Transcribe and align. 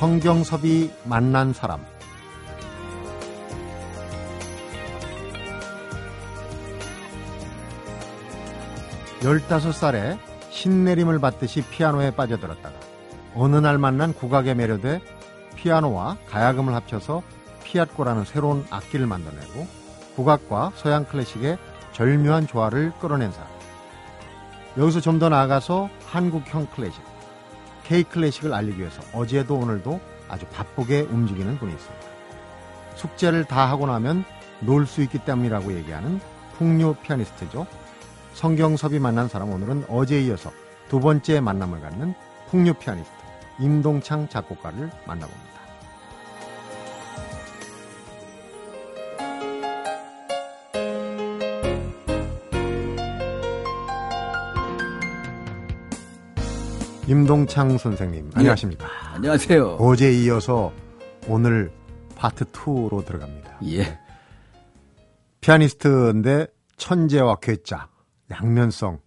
성경섭이 0.00 0.90
만난 1.04 1.52
사람 1.52 1.84
열다섯 9.22 9.74
살에 9.74 10.18
신내림을 10.48 11.18
받듯이 11.18 11.60
피아노에 11.60 12.12
빠져들었다가 12.12 12.74
어느 13.34 13.56
날 13.56 13.76
만난 13.76 14.14
국악에 14.14 14.54
매료돼 14.54 15.02
피아노와 15.56 16.16
가야금을 16.30 16.72
합쳐서 16.72 17.22
피아꼬라는 17.64 18.24
새로운 18.24 18.64
악기를 18.70 19.06
만들어내고 19.06 19.66
국악과 20.16 20.72
서양 20.76 21.04
클래식의 21.04 21.58
절묘한 21.92 22.46
조화를 22.46 22.94
끌어낸 23.02 23.30
사람. 23.32 23.50
여기서 24.78 25.00
좀 25.00 25.18
더 25.18 25.28
나아가서 25.28 25.90
한국형 26.06 26.68
클래식, 26.74 27.02
K 27.90 28.04
클래식을 28.04 28.54
알리기 28.54 28.78
위해서 28.78 29.02
어제도 29.12 29.56
오늘도 29.56 30.00
아주 30.28 30.46
바쁘게 30.46 31.08
움직이는 31.10 31.58
분이 31.58 31.72
있습니다. 31.72 32.06
숙제를 32.94 33.46
다 33.46 33.68
하고 33.68 33.88
나면 33.88 34.22
놀 34.60 34.86
수 34.86 35.02
있기 35.02 35.18
때문이라고 35.24 35.72
얘기하는 35.74 36.20
풍류 36.56 36.94
피아니스트죠. 37.02 37.66
성경섭이 38.34 39.00
만난 39.00 39.26
사람 39.26 39.50
오늘은 39.50 39.86
어제에 39.88 40.20
이어서 40.22 40.52
두 40.88 41.00
번째 41.00 41.40
만남을 41.40 41.80
갖는 41.80 42.14
풍류 42.50 42.74
피아니스트 42.74 43.12
임동창 43.58 44.28
작곡가를 44.28 44.88
만나봅니다. 45.04 45.59
임동창 57.10 57.76
선생님 57.76 58.30
안녕하십니까? 58.34 58.86
예. 58.86 59.14
안녕하세요. 59.16 59.78
어제 59.80 60.12
이어서 60.12 60.72
오늘 61.26 61.72
파트 62.14 62.44
2로 62.44 63.04
들어갑니다. 63.04 63.58
예. 63.66 63.98
피아니스트인데 65.40 66.46
천재와 66.76 67.38
괴짜, 67.42 67.88
양면성 68.30 69.00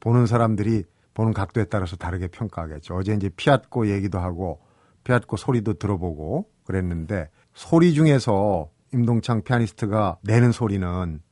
보는 0.00 0.26
사람들이 0.26 0.84
보는 1.14 1.32
각도에 1.32 1.64
따라서 1.64 1.96
다르게 1.96 2.26
평가하겠죠. 2.26 2.94
어제 2.94 3.14
이제 3.14 3.30
피아코 3.30 3.88
얘기도 3.88 4.18
하고 4.18 4.60
피아코 5.04 5.38
소리도 5.38 5.78
들어보고 5.78 6.46
그랬는데 6.64 7.30
소리 7.54 7.94
중에서 7.94 8.68
임동창 8.92 9.44
피아니스트가 9.44 10.18
내는 10.24 10.52
소리는 10.52 11.22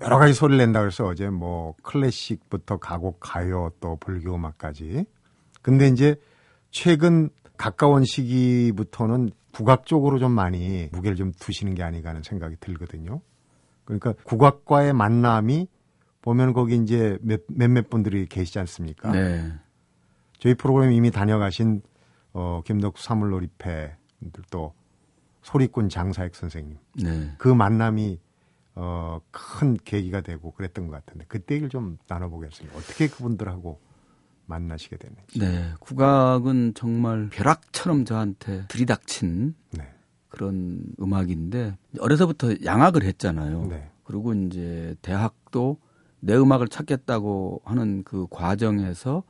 여러 0.00 0.18
가지 0.18 0.32
소리를 0.32 0.58
낸다 0.58 0.78
그래서 0.78 1.06
어제 1.06 1.28
뭐 1.28 1.74
클래식부터 1.82 2.76
가곡 2.76 3.18
가요 3.18 3.72
또 3.80 3.96
불교 3.96 4.36
음악까지 4.36 5.06
근데 5.64 5.88
이제 5.88 6.14
최근 6.70 7.30
가까운 7.56 8.04
시기부터는 8.04 9.30
국악 9.50 9.86
쪽으로 9.86 10.18
좀 10.18 10.30
많이 10.30 10.90
무게를 10.92 11.16
좀 11.16 11.32
두시는 11.32 11.74
게 11.74 11.82
아닌가 11.82 12.10
하는 12.10 12.22
생각이 12.22 12.56
들거든요. 12.60 13.22
그러니까 13.86 14.12
국악과의 14.24 14.92
만남이 14.92 15.66
보면 16.20 16.52
거기 16.52 16.76
이제 16.76 17.16
몇, 17.22 17.44
몇몇 17.48 17.88
분들이 17.88 18.26
계시지 18.26 18.58
않습니까? 18.58 19.10
네. 19.12 19.52
저희 20.38 20.52
프로그램 20.52 20.92
이미 20.92 21.10
다녀가신 21.10 21.80
어, 22.34 22.60
김덕수 22.66 23.02
사물놀이패 23.02 23.96
또 24.50 24.74
소리꾼 25.40 25.88
장사익 25.88 26.34
선생님 26.34 26.76
네. 27.02 27.32
그 27.38 27.48
만남이 27.48 28.20
어, 28.74 29.18
큰 29.30 29.78
계기가 29.82 30.20
되고 30.20 30.50
그랬던 30.50 30.88
것 30.88 30.92
같은데 30.92 31.24
그때 31.26 31.54
얘기를 31.54 31.70
좀 31.70 31.96
나눠보겠습니다. 32.06 32.76
어떻게 32.76 33.08
그분들하고 33.08 33.80
만나시게 34.46 34.96
됐는지. 34.96 35.38
네. 35.38 35.72
국악은 35.80 36.74
정말 36.74 37.28
벼락처럼 37.30 38.04
저한테 38.04 38.66
들이닥친 38.68 39.54
네. 39.72 39.88
그런 40.28 40.82
음악인데 41.00 41.76
어려서부터 42.00 42.64
양악을 42.64 43.04
했잖아요. 43.04 43.66
네. 43.66 43.90
그리고 44.02 44.34
이제 44.34 44.94
대학도 45.02 45.78
내 46.20 46.34
음악을 46.36 46.68
찾겠다고 46.68 47.62
하는 47.64 48.02
그 48.04 48.26
과정에서 48.30 49.22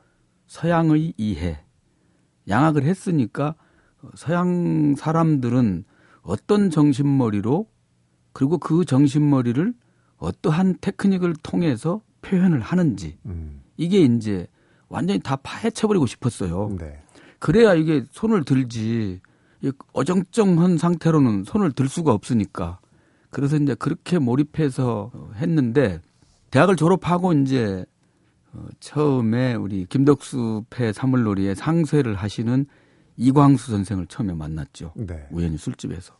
서양의 0.47 1.13
이해, 1.17 1.59
양악을 2.47 2.83
했으니까 2.83 3.55
서양 4.15 4.95
사람들은 4.95 5.85
어떤 6.21 6.69
정신머리로 6.69 7.67
그리고 8.33 8.57
그 8.57 8.85
정신머리를 8.85 9.73
어떠한 10.17 10.77
테크닉을 10.81 11.35
통해서 11.43 12.01
표현을 12.21 12.59
하는지 12.59 13.17
음. 13.25 13.61
이게 13.77 14.01
이제 14.01 14.47
완전히 14.95 15.19
다 15.19 15.35
파헤쳐버리고 15.35 16.05
싶었어요. 16.05 16.73
네. 16.79 17.01
그래야 17.39 17.73
이게 17.73 18.03
손을 18.11 18.45
들지 18.45 19.19
이 19.61 19.71
어정쩡한 19.91 20.77
상태로는 20.77 21.43
손을 21.43 21.73
들 21.73 21.89
수가 21.89 22.13
없으니까 22.13 22.79
그래서 23.29 23.57
이제 23.57 23.75
그렇게 23.75 24.19
몰입해서 24.19 25.11
했는데 25.35 25.99
대학을 26.51 26.77
졸업하고 26.77 27.33
이제 27.33 27.85
어, 28.53 28.67
처음에 28.79 29.55
우리 29.55 29.85
김덕수 29.85 30.63
패 30.69 30.93
사물놀이의 30.93 31.55
상쇄를 31.55 32.15
하시는 32.15 32.65
이광수 33.17 33.71
선생을 33.71 34.07
처음에 34.07 34.33
만났죠. 34.33 34.93
네. 34.95 35.27
우연히 35.29 35.57
술집에서. 35.57 36.13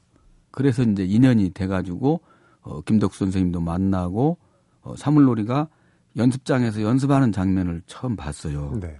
그래서 0.52 0.84
이제 0.84 1.06
인연이 1.06 1.52
돼가지고 1.52 2.20
어, 2.62 2.82
김덕수 2.82 3.20
선생님도 3.20 3.62
만나고 3.62 4.38
어, 4.82 4.96
사물놀이가 4.98 5.70
연습장에서 6.18 6.82
연습하는 6.82 7.32
장면을 7.32 7.82
처음 7.86 8.16
봤어요. 8.16 8.78
네. 8.80 8.98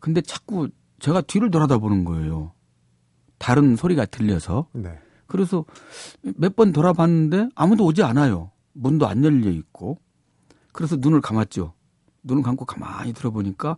근데 0.00 0.20
자꾸 0.20 0.68
제가 0.98 1.20
뒤를 1.22 1.50
돌아다 1.50 1.78
보는 1.78 2.04
거예요. 2.04 2.52
다른 3.38 3.76
소리가 3.76 4.06
들려서. 4.06 4.68
네. 4.72 4.98
그래서 5.26 5.64
몇 6.36 6.54
번 6.56 6.72
돌아봤는데 6.72 7.48
아무도 7.54 7.84
오지 7.84 8.02
않아요. 8.02 8.50
문도 8.72 9.06
안 9.06 9.24
열려 9.24 9.50
있고. 9.50 9.98
그래서 10.72 10.96
눈을 10.96 11.20
감았죠. 11.20 11.72
눈을 12.22 12.42
감고 12.42 12.64
가만히 12.64 13.12
들어보니까 13.12 13.76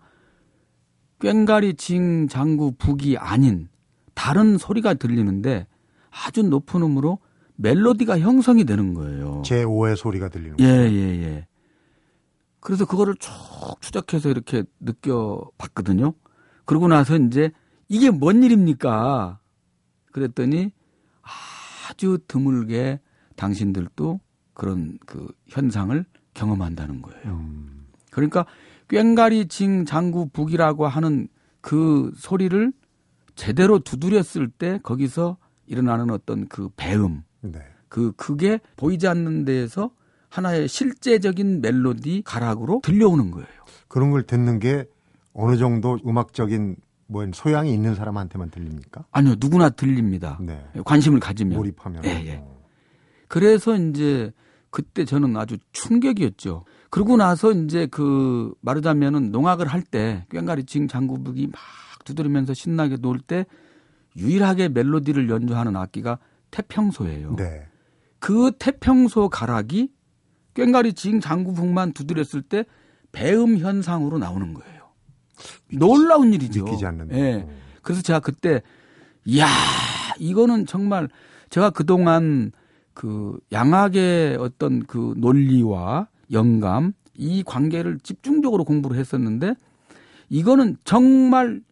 꽹가리 1.20 1.74
징 1.74 2.28
장구 2.28 2.72
북이 2.78 3.16
아닌 3.18 3.68
다른 4.14 4.58
소리가 4.58 4.94
들리는데 4.94 5.66
아주 6.10 6.42
높은 6.42 6.82
음으로 6.82 7.18
멜로디가 7.56 8.18
형성이 8.20 8.64
되는 8.64 8.94
거예요. 8.94 9.42
제 9.44 9.64
5의 9.64 9.96
소리가 9.96 10.28
들리는 10.28 10.56
예, 10.60 10.64
거예요. 10.64 10.92
예, 10.92 11.22
예. 11.22 11.46
그래서 12.68 12.84
그거를 12.84 13.14
쭉 13.14 13.32
추적해서 13.80 14.28
이렇게 14.28 14.62
느껴봤거든요. 14.80 16.12
그러고 16.66 16.86
나서 16.86 17.16
이제 17.16 17.50
이게 17.88 18.10
뭔 18.10 18.42
일입니까? 18.42 19.38
그랬더니 20.12 20.70
아주 21.88 22.18
드물게 22.28 23.00
당신들도 23.36 24.20
그런 24.52 24.98
그 25.06 25.28
현상을 25.46 26.04
경험한다는 26.34 27.00
거예요. 27.00 27.36
음. 27.38 27.86
그러니까 28.10 28.44
꽹가리 28.88 29.48
징 29.48 29.86
장구 29.86 30.28
북이라고 30.28 30.86
하는 30.86 31.28
그 31.62 32.12
소리를 32.16 32.70
제대로 33.34 33.78
두드렸을 33.78 34.50
때 34.50 34.78
거기서 34.82 35.38
일어나는 35.64 36.10
어떤 36.10 36.46
그 36.48 36.68
배음, 36.76 37.22
네. 37.40 37.60
그 37.88 38.12
그게 38.12 38.60
보이지 38.76 39.08
않는 39.08 39.46
데에서 39.46 39.90
하나의 40.28 40.68
실제적인 40.68 41.60
멜로디 41.60 42.22
가락으로 42.24 42.80
들려오는 42.82 43.30
거예요. 43.30 43.46
그런 43.88 44.10
걸 44.10 44.22
듣는 44.24 44.58
게 44.58 44.84
어느 45.32 45.56
정도 45.56 45.98
음악적인 46.06 46.76
뭐 47.06 47.26
소양이 47.32 47.72
있는 47.72 47.94
사람한테만 47.94 48.50
들립니까? 48.50 49.04
아니요, 49.12 49.36
누구나 49.38 49.70
들립니다. 49.70 50.38
네. 50.40 50.62
관심을 50.84 51.20
가지면. 51.20 51.56
몰입하면. 51.56 52.04
예, 52.04 52.26
예. 52.26 52.36
어. 52.42 52.58
그래서 53.28 53.74
이제 53.76 54.30
그때 54.70 55.06
저는 55.06 55.34
아주 55.36 55.56
충격이었죠. 55.72 56.64
그러고 56.90 57.16
나서 57.16 57.52
이제 57.52 57.86
그 57.86 58.52
말하자면은 58.60 59.30
농악을 59.32 59.66
할 59.66 59.82
때 59.82 60.26
꽹가리 60.30 60.64
징 60.64 60.86
장구북이 60.88 61.46
막 61.46 61.54
두드리면서 62.04 62.52
신나게 62.52 62.96
놀 62.96 63.18
때 63.20 63.46
유일하게 64.16 64.68
멜로디를 64.70 65.30
연주하는 65.30 65.76
악기가 65.76 66.18
태평소예요. 66.50 67.36
네. 67.36 67.66
그 68.18 68.50
태평소 68.58 69.28
가락이 69.30 69.90
꽹가리 70.58 70.94
징 70.94 71.20
장구북만 71.20 71.92
두드렸을 71.92 72.42
때 72.42 72.64
배음 73.12 73.58
현상으로 73.58 74.18
나오는 74.18 74.52
거예요. 74.54 74.88
놀라운 75.72 76.34
일이죠. 76.34 76.64
믿기지 76.64 76.84
않는다. 76.84 77.14
어. 77.14 77.18
예. 77.18 77.48
그래서 77.82 78.02
제가 78.02 78.18
그때 78.20 78.60
이야 79.24 79.46
이거는 80.18 80.66
정말 80.66 81.08
제가 81.48 81.70
그동안 81.70 82.50
그 82.92 83.38
양악의 83.52 84.36
어떤 84.40 84.84
그 84.84 85.14
논리와 85.16 86.08
영감 86.32 86.92
이 87.14 87.44
관계를 87.44 88.00
집중적으로 88.02 88.64
공부를 88.64 88.98
했었는데 88.98 89.54
이거는 90.28 90.76
정말 90.82 91.62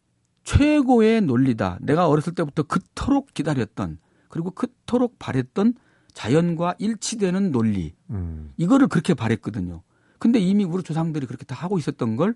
최고의 0.45 1.23
논리다. 1.23 1.79
내가 1.81 2.09
어렸을 2.09 2.35
때부터 2.35 2.63
그토록 2.63 3.35
기다렸던 3.35 3.99
그리고 4.29 4.53
그토록 4.53 5.19
바랬던 5.19 5.75
자연과 6.17 6.77
일치되는 6.79 7.53
논리. 7.53 7.95
음. 8.09 8.51
이거를 8.57 8.89
그렇게 8.89 9.13
바랬거든요. 9.13 9.83
근데 10.19 10.39
이미 10.39 10.65
우리 10.65 10.83
조상들이 10.83 11.27
그렇게 11.27 11.45
다 11.45 11.55
하고 11.55 11.77
있었던 11.77 12.17
걸 12.17 12.35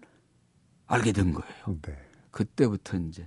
알게 0.86 1.12
된 1.12 1.32
거예요. 1.32 1.78
네. 1.80 1.96
그때부터 2.30 2.98
이제 2.98 3.26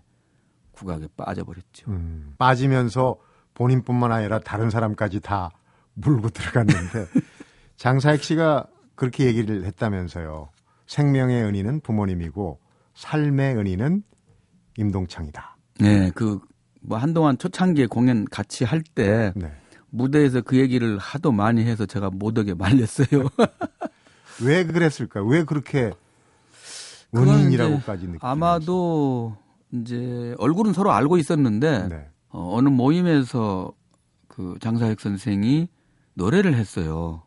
국악에 0.71 1.07
빠져버렸죠. 1.17 1.89
음, 1.89 2.35
빠지면서 2.37 3.17
본인뿐만 3.55 4.11
아니라 4.11 4.39
다른 4.39 4.69
사람까지 4.69 5.21
다 5.21 5.49
물고 5.95 6.29
들어갔는데 6.29 7.07
장사익 7.75 8.21
씨가 8.23 8.67
그렇게 8.93 9.25
얘기를 9.25 9.65
했다면서요. 9.65 10.49
생명의 10.85 11.43
은인은 11.45 11.79
부모님이고 11.79 12.59
삶의 12.93 13.57
은인은 13.57 14.03
임동창이다. 14.77 15.57
네, 15.79 16.11
그 16.11 16.39
뭐 16.83 16.97
한동안 16.97 17.37
초창기에 17.37 17.87
공연 17.87 18.25
같이 18.25 18.65
할때 18.65 19.31
네. 19.35 19.51
무대에서 19.93 20.41
그 20.41 20.57
얘기를 20.57 20.97
하도 20.97 21.31
많이 21.31 21.63
해서 21.63 21.85
제가 21.85 22.09
못하게 22.09 22.55
말렸어요. 22.55 23.29
왜 24.43 24.65
그랬을까? 24.65 25.23
왜 25.23 25.43
그렇게 25.43 25.91
그건 27.11 27.29
은인이라고까지 27.29 28.07
느끼 28.07 28.17
아마도 28.21 29.37
이제 29.71 30.33
얼굴은 30.39 30.73
서로 30.73 30.91
알고 30.91 31.17
있었는데 31.17 31.87
네. 31.89 32.09
어, 32.29 32.55
어느 32.55 32.69
모임에서 32.69 33.71
그 34.27 34.55
장사익 34.59 34.99
선생이 34.99 35.67
노래를 36.15 36.55
했어요. 36.55 37.21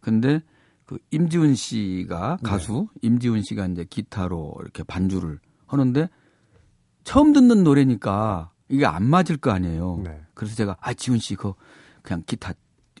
근데 0.00 0.42
그 0.84 0.98
임지훈 1.10 1.54
씨가 1.54 2.38
네. 2.42 2.48
가수 2.48 2.88
임지훈 3.00 3.42
씨가 3.42 3.66
이제 3.68 3.86
기타로 3.88 4.56
이렇게 4.60 4.82
반주를 4.82 5.38
하는데 5.66 6.10
처음 7.04 7.32
듣는 7.32 7.64
노래니까 7.64 8.50
이게 8.68 8.84
안 8.84 9.04
맞을 9.04 9.38
거 9.38 9.50
아니에요. 9.52 10.02
네. 10.04 10.20
그래서 10.34 10.54
제가 10.54 10.76
아 10.80 10.92
지훈 10.92 11.18
씨 11.18 11.34
그거 11.34 11.54
그냥 12.02 12.22
기타 12.26 12.52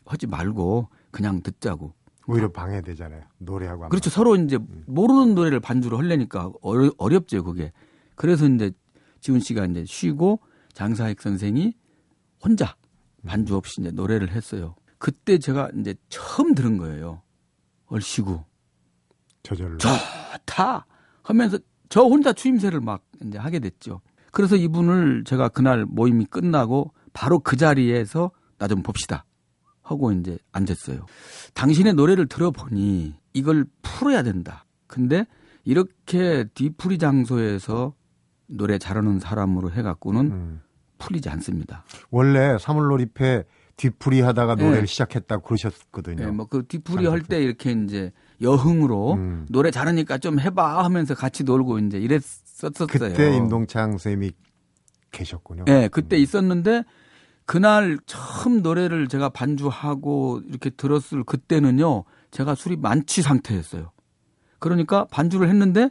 하지 0.06 0.26
말고 0.26 0.88
그냥 1.10 1.42
듣자고. 1.42 1.94
오히려 2.26 2.50
방해되잖아요. 2.52 3.22
노래하고 3.38 3.84
안 3.84 3.90
그렇죠. 3.90 4.10
서로 4.10 4.36
이제 4.36 4.58
모르는 4.86 5.34
노래를 5.34 5.60
반주로 5.60 5.98
하려니까 5.98 6.52
어려, 6.62 6.92
어렵죠, 6.96 7.42
그게. 7.42 7.72
그래서 8.14 8.46
이제 8.46 8.70
지훈 9.20 9.40
씨가 9.40 9.66
이제 9.66 9.84
쉬고 9.84 10.40
장사익 10.72 11.20
선생이 11.20 11.74
혼자 12.42 12.76
반주 13.26 13.56
없이 13.56 13.80
이제 13.80 13.90
노래를 13.90 14.30
했어요. 14.30 14.76
그때 14.98 15.38
제가 15.38 15.70
이제 15.78 15.94
처음 16.08 16.54
들은 16.54 16.76
거예요. 16.76 17.22
얼씨구. 17.86 18.44
저절로. 19.42 19.78
좋다! 19.78 20.86
하면서 21.22 21.58
저 21.88 22.02
혼자 22.02 22.32
추임새를 22.32 22.80
막 22.80 23.02
이제 23.24 23.38
하게 23.38 23.58
됐죠. 23.58 24.00
그래서 24.30 24.56
이분을 24.56 25.24
제가 25.24 25.48
그날 25.48 25.84
모임이 25.86 26.26
끝나고 26.26 26.92
바로 27.12 27.40
그 27.40 27.56
자리에서 27.56 28.30
나 28.60 28.68
좀 28.68 28.82
봅시다. 28.82 29.24
하고 29.82 30.12
이제 30.12 30.38
앉았어요. 30.52 31.06
당신의 31.54 31.94
노래를 31.94 32.26
들어보니 32.28 33.14
이걸 33.32 33.64
풀어야 33.82 34.22
된다. 34.22 34.66
근데 34.86 35.26
이렇게 35.64 36.44
뒤풀이 36.54 36.98
장소에서 36.98 37.94
노래 38.46 38.78
잘하는 38.78 39.18
사람으로 39.18 39.72
해갖고는 39.72 40.20
음. 40.30 40.60
풀리지 40.98 41.28
않습니다. 41.30 41.84
원래 42.10 42.56
사물놀이패 42.58 43.44
뒤풀이 43.76 44.20
하다가 44.20 44.56
노래를 44.56 44.80
네. 44.80 44.86
시작했다고 44.86 45.42
그러셨거든요. 45.42 46.22
예, 46.24 46.26
뭐그 46.30 46.66
뒤풀이 46.68 47.06
할 47.06 47.22
때 47.22 47.42
이렇게 47.42 47.72
이제 47.72 48.12
여흥으로 48.42 49.14
음. 49.14 49.46
노래 49.48 49.70
잘하니까 49.70 50.18
좀 50.18 50.38
해봐 50.38 50.84
하면서 50.84 51.14
같이 51.14 51.44
놀고 51.44 51.78
이제 51.78 51.98
이랬었었어요. 51.98 52.86
그때 52.86 53.34
임동창 53.34 53.96
쌤이 53.96 54.32
계셨군요. 55.12 55.64
예, 55.68 55.88
그때 55.90 56.16
있었는데 56.18 56.84
그날 57.50 57.98
처음 58.06 58.62
노래를 58.62 59.08
제가 59.08 59.28
반주하고 59.30 60.40
이렇게 60.46 60.70
들었을 60.70 61.24
그때는요, 61.24 62.04
제가 62.30 62.54
술이 62.54 62.76
만취 62.76 63.22
상태였어요. 63.22 63.90
그러니까 64.60 65.06
반주를 65.06 65.48
했는데 65.48 65.90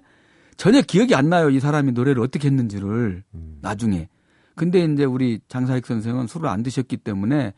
전혀 0.55 0.81
기억이 0.81 1.15
안 1.15 1.27
나요. 1.27 1.49
이 1.49 1.59
사람이 1.59 1.91
노래를 1.91 2.23
어떻게 2.23 2.47
했는지를 2.47 3.23
음. 3.33 3.57
나중에. 3.61 4.07
근데 4.55 4.85
이제 4.85 5.03
우리 5.03 5.41
장사익 5.49 5.85
선생은 5.85 6.27
술을 6.27 6.47
안 6.47 6.63
드셨기 6.63 6.95
때문에 6.95 7.53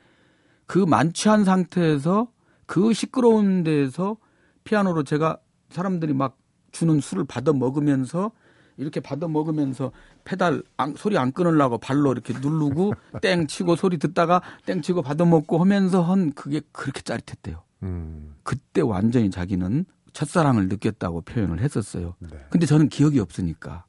그 0.65 0.79
만취한 0.79 1.43
상태에서 1.43 2.27
그 2.65 2.93
시끄러운 2.93 3.61
데에서 3.61 4.17
피아노로 4.63 5.03
제가 5.03 5.37
사람들이 5.69 6.15
막 6.15 6.39
주는 6.71 6.99
술을 6.99 7.25
받아 7.25 7.53
먹으면서 7.53 8.31
이렇게 8.77 8.99
받아 8.99 9.27
먹으면서 9.27 9.91
페달 10.23 10.63
안- 10.77 10.95
소리 10.95 11.17
안 11.17 11.31
끊으려고 11.31 11.77
발로 11.77 12.11
이렇게 12.11 12.33
누르고 12.33 12.93
땡 13.21 13.47
치고 13.47 13.75
소리 13.75 13.97
듣다가 13.97 14.41
땡 14.65 14.81
치고 14.81 15.01
받아 15.01 15.25
먹고 15.25 15.59
하면서 15.59 16.01
한 16.01 16.31
그게 16.33 16.61
그렇게 16.71 17.01
짜릿했대요. 17.01 17.61
음. 17.83 18.35
그때 18.43 18.81
완전히 18.81 19.29
자기는 19.29 19.85
첫사랑을 20.13 20.67
느꼈다고 20.67 21.21
표현을 21.21 21.59
했었어요. 21.61 22.15
네. 22.19 22.29
근데 22.49 22.65
저는 22.65 22.89
기억이 22.89 23.19
없으니까. 23.19 23.85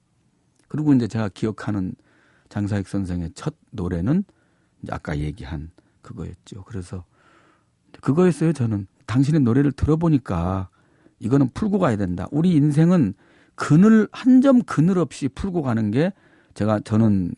그리고 0.69 0.95
이제 0.95 1.07
제가 1.09 1.29
기억하는 1.29 1.95
장사익 2.49 2.87
선생의 2.89 3.33
첫 3.35 3.55
노래는 3.71 4.25
아까 4.91 5.19
얘기한 5.19 5.71
그거였죠. 6.01 6.65
그래서 6.65 7.05
그거였어요. 8.01 8.53
저는 8.53 8.87
당신의 9.07 9.41
노래를 9.43 9.73
들어보니까 9.73 10.69
이거는 11.19 11.51
풀고 11.55 11.79
가야 11.79 11.97
된다. 11.97 12.27
우리 12.31 12.53
인생은 12.53 13.15
그늘 13.55 14.09
한 14.13 14.41
점 14.41 14.63
그늘 14.63 14.99
없이 14.99 15.29
풀고 15.29 15.63
가는 15.63 15.91
게 15.91 16.13
제가 16.55 16.81
저는 16.81 17.35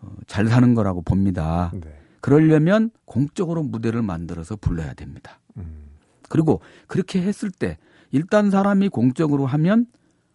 어, 0.00 0.12
잘 0.26 0.46
사는 0.46 0.74
거라고 0.74 1.02
봅니다. 1.02 1.72
네. 1.74 1.94
그러려면 2.20 2.90
공적으로 3.04 3.62
무대를 3.62 4.02
만들어서 4.02 4.56
불러야 4.56 4.94
됩니다. 4.94 5.40
음. 5.56 5.88
그리고 6.28 6.60
그렇게 6.86 7.20
했을 7.22 7.50
때 7.50 7.78
일단 8.10 8.50
사람이 8.50 8.88
공적으로 8.88 9.46
하면 9.46 9.86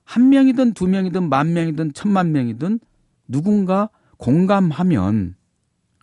한 0.03 0.29
명이든 0.29 0.73
두 0.73 0.87
명이든 0.87 1.29
만 1.29 1.53
명이든 1.53 1.93
천만 1.93 2.31
명이든 2.31 2.79
누군가 3.27 3.89
공감하면 4.17 5.35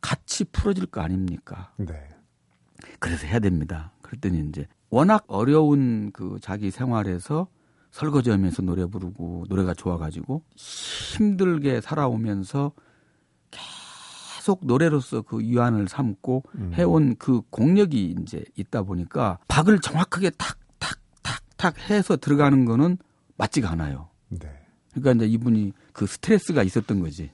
같이 0.00 0.44
풀어질 0.44 0.86
거 0.86 1.00
아닙니까? 1.02 1.72
네. 1.76 2.08
그래서 2.98 3.26
해야 3.26 3.38
됩니다. 3.38 3.92
그랬더니 4.02 4.40
이제 4.48 4.66
워낙 4.88 5.24
어려운 5.28 6.10
그 6.12 6.38
자기 6.40 6.70
생활에서 6.70 7.48
설거지하면서 7.90 8.62
노래 8.62 8.86
부르고 8.86 9.46
노래가 9.48 9.74
좋아가지고 9.74 10.42
힘들게 10.54 11.80
살아오면서 11.80 12.72
계속 14.40 14.60
노래로서 14.64 15.22
그 15.22 15.40
위안을 15.40 15.88
삼고 15.88 16.44
음. 16.54 16.72
해온 16.74 17.16
그 17.16 17.42
공력이 17.50 18.16
이제 18.22 18.44
있다 18.56 18.82
보니까 18.82 19.38
박을 19.48 19.80
정확하게 19.80 20.30
탁탁탁탁 20.30 21.90
해서 21.90 22.16
들어가는 22.16 22.64
거는 22.64 22.98
맞지가 23.36 23.70
않아요. 23.70 24.08
네. 24.28 24.48
그러니까 24.92 25.24
이제 25.24 25.32
이분이 25.32 25.72
그 25.92 26.06
스트레스가 26.06 26.62
있었던 26.62 27.00
거지. 27.00 27.30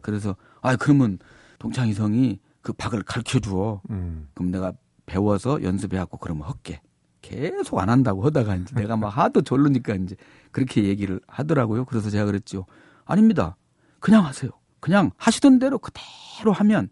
그래서 0.00 0.36
아 0.62 0.76
그러면 0.76 1.18
동창이 1.58 1.92
성이 1.94 2.40
그 2.62 2.72
박을 2.72 3.02
가르쳐 3.02 3.38
주어. 3.38 3.80
음. 3.90 4.28
그럼 4.34 4.50
내가 4.50 4.72
배워서 5.06 5.62
연습해 5.62 5.98
갖고 5.98 6.18
그러면 6.18 6.46
할게. 6.46 6.80
계속 7.22 7.78
안 7.78 7.88
한다고 7.88 8.24
하다가 8.24 8.56
이제 8.56 8.74
내가 8.74 8.96
막 8.96 9.08
하도 9.08 9.42
졸르니까 9.42 9.94
이제 9.94 10.16
그렇게 10.50 10.84
얘기를 10.84 11.20
하더라고요. 11.26 11.84
그래서 11.84 12.10
제가 12.10 12.24
그랬죠. 12.24 12.66
아닙니다. 13.04 13.56
그냥 13.98 14.24
하세요. 14.24 14.50
그냥 14.80 15.10
하시던 15.16 15.58
대로 15.58 15.78
그대로 15.78 16.52
하면 16.52 16.88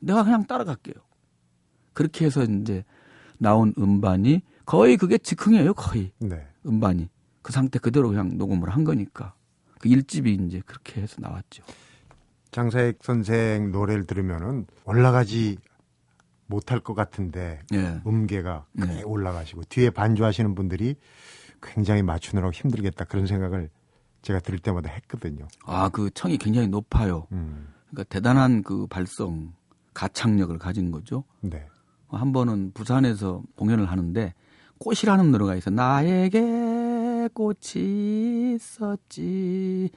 내가 0.00 0.24
그냥 0.24 0.46
따라갈게요. 0.46 0.94
그렇게 1.92 2.26
해서 2.26 2.44
이제 2.44 2.84
나온 3.38 3.72
음반이 3.78 4.42
거의 4.66 4.96
그게 4.96 5.18
즉흥이에요. 5.18 5.74
거의 5.74 6.12
네. 6.18 6.46
음반이 6.66 7.08
그 7.42 7.52
상태 7.52 7.78
그대로 7.78 8.08
그냥 8.08 8.36
녹음을 8.36 8.68
한 8.70 8.84
거니까 8.84 9.34
그 9.78 9.88
일집이 9.88 10.34
이제 10.34 10.60
그렇게 10.66 11.00
해서 11.00 11.16
나왔죠. 11.20 11.62
장사익 12.50 12.98
선생 13.02 13.70
노래를 13.70 14.04
들으면은 14.04 14.66
올라가지 14.84 15.58
못할 16.48 16.80
것 16.80 16.94
같은데 16.94 17.60
예. 17.72 18.00
음계가 18.06 18.66
크게 18.80 18.92
네. 18.94 19.02
올라가시고 19.02 19.62
뒤에 19.68 19.90
반주하시는 19.90 20.54
분들이 20.54 20.96
굉장히 21.62 22.02
맞추느라고 22.02 22.52
힘들겠다 22.52 23.04
그런 23.04 23.26
생각을 23.26 23.70
제가 24.22 24.40
들을 24.40 24.58
때마다 24.58 24.90
했거든요. 24.90 25.46
아 25.64 25.88
그 25.90 26.10
청이 26.12 26.38
굉장히 26.38 26.66
높아요. 26.68 27.26
음. 27.32 27.68
그러니까 27.90 28.04
대단한 28.12 28.62
그 28.62 28.86
발성, 28.86 29.52
가창력을 29.94 30.56
가진 30.58 30.90
거죠. 30.90 31.24
네. 31.40 31.66
한 32.08 32.32
번은 32.32 32.72
부산에서 32.72 33.42
공연을 33.56 33.86
하는데 33.86 34.34
꽃이라는 34.78 35.30
노래가 35.30 35.54
있어. 35.56 35.70
나에게 35.70 37.28
꽃이 37.34 38.54
있었지. 38.54 39.90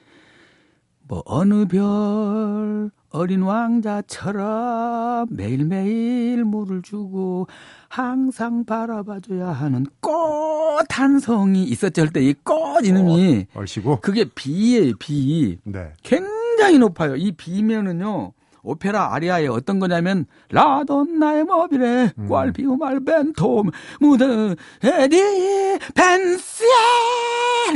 뭐 1.08 1.22
어느 1.26 1.66
별 1.66 2.90
어린 3.12 3.42
왕자처럼 3.42 5.26
매일매일 5.30 6.44
물을 6.44 6.80
주고 6.82 7.46
항상 7.88 8.64
바라봐줘야 8.64 9.48
하는 9.48 9.84
꽃한 10.00 11.18
송이 11.20 11.64
있었죠. 11.64 12.02
할때 12.02 12.20
이 12.22 12.34
꽃 12.42 12.84
이름이 12.86 13.46
얼씨구. 13.54 13.98
그게 14.00 14.24
비예요, 14.24 14.94
비. 14.98 15.58
네. 15.64 15.92
굉장히 16.02 16.78
높아요. 16.78 17.14
이 17.16 17.32
비면은요. 17.32 18.32
오페라 18.64 19.12
아리아의 19.12 19.48
어떤 19.48 19.78
거냐면 19.80 20.24
라돈나의 20.50 21.44
모빌에 21.44 22.12
음. 22.16 22.28
꽈피우말 22.28 23.00
벤토 23.04 23.64
무드 24.00 24.54
에디 24.84 25.78
벤시에 25.96 26.68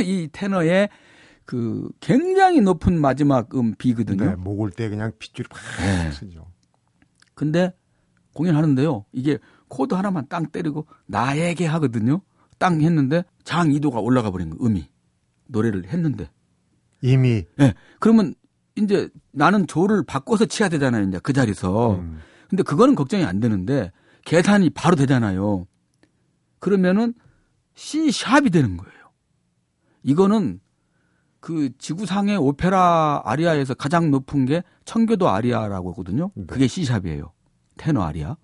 이 0.01 0.29
테너의 0.31 0.87
그 1.47 1.89
굉장히 2.01 2.59
높은 2.59 2.99
마지막 2.99 3.55
음 3.55 3.73
비거든요. 3.75 4.25
네, 4.25 4.35
목을 4.35 4.69
때 4.69 4.89
그냥 4.89 5.13
핏줄이 5.17 5.47
팍 5.49 5.61
네. 5.79 6.11
쓰죠. 6.11 6.45
근데 7.33 7.73
공연하는데요. 8.33 9.05
이게 9.13 9.39
코드 9.69 9.95
하나만 9.95 10.27
땅 10.27 10.47
때리고 10.47 10.87
나에게 11.05 11.65
하거든요. 11.65 12.21
땅 12.59 12.81
했는데 12.81 13.23
장 13.45 13.69
2도가 13.69 14.03
올라가 14.03 14.29
버린 14.29 14.49
거 14.49 14.63
음이 14.63 14.89
노래를 15.47 15.87
했는데. 15.87 16.29
이미 17.01 17.29
예. 17.29 17.45
네. 17.55 17.73
그러면 17.99 18.35
이제 18.75 19.07
나는 19.31 19.67
조를 19.67 20.03
바꿔서 20.03 20.45
치야 20.45 20.67
되잖아요. 20.67 21.07
이제 21.07 21.17
그 21.23 21.31
자리에서. 21.31 21.95
음, 21.95 22.19
근데 22.49 22.61
그거는 22.61 22.93
걱정이 22.95 23.23
안 23.23 23.39
되는데 23.39 23.93
계산이 24.25 24.71
바로 24.71 24.97
되잖아요. 24.97 25.65
그러면은 26.59 27.13
C 27.75 28.11
샵이 28.11 28.49
되는 28.49 28.75
거예요. 28.75 28.97
이거는 30.03 30.59
그 31.47 31.69
지구상의 31.77 32.35
오페라 32.35 33.21
아리아에서 33.23 33.73
가장 33.73 34.11
높은 34.11 34.43
게 34.43 34.63
청교도 34.83 35.29
아리아라고 35.29 35.91
하거든요. 35.91 36.29
네. 36.35 36.45
그게 36.45 36.67
C 36.67 36.83
샵이에요. 36.83 37.31
테너 37.77 38.01
아리아. 38.01 38.35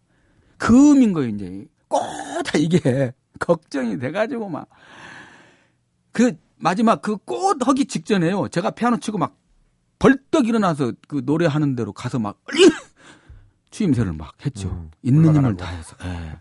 그 0.58 0.92
음인 0.92 1.12
거예요, 1.12 1.28
이제. 1.28 1.66
꼭다 1.90 2.58
이게 2.60 3.12
걱정이 3.40 4.00
돼 4.00 4.10
가지고 4.14 4.48
막. 4.48 4.70
그 6.14 6.38
마지막 6.56 7.02
그 7.02 7.18
꽃 7.18 7.68
하기 7.68 7.88
직전에요. 7.88 8.48
제가 8.48 8.72
피아노 8.72 8.96
치고 8.98 9.18
막 9.18 9.36
벌떡 10.00 10.48
일어나서 10.48 10.94
그 11.10 11.24
노래하는 11.26 11.76
대로 11.76 11.92
가서 11.92 12.20
막 12.20 12.42
추임새를 13.70 14.14
막 14.14 14.34
했죠. 14.46 14.70
음, 14.70 14.92
있는 15.02 15.24
힘을 15.36 15.52
올라가라고. 15.52 15.58
다해서. 15.58 15.98
예. 16.06 16.40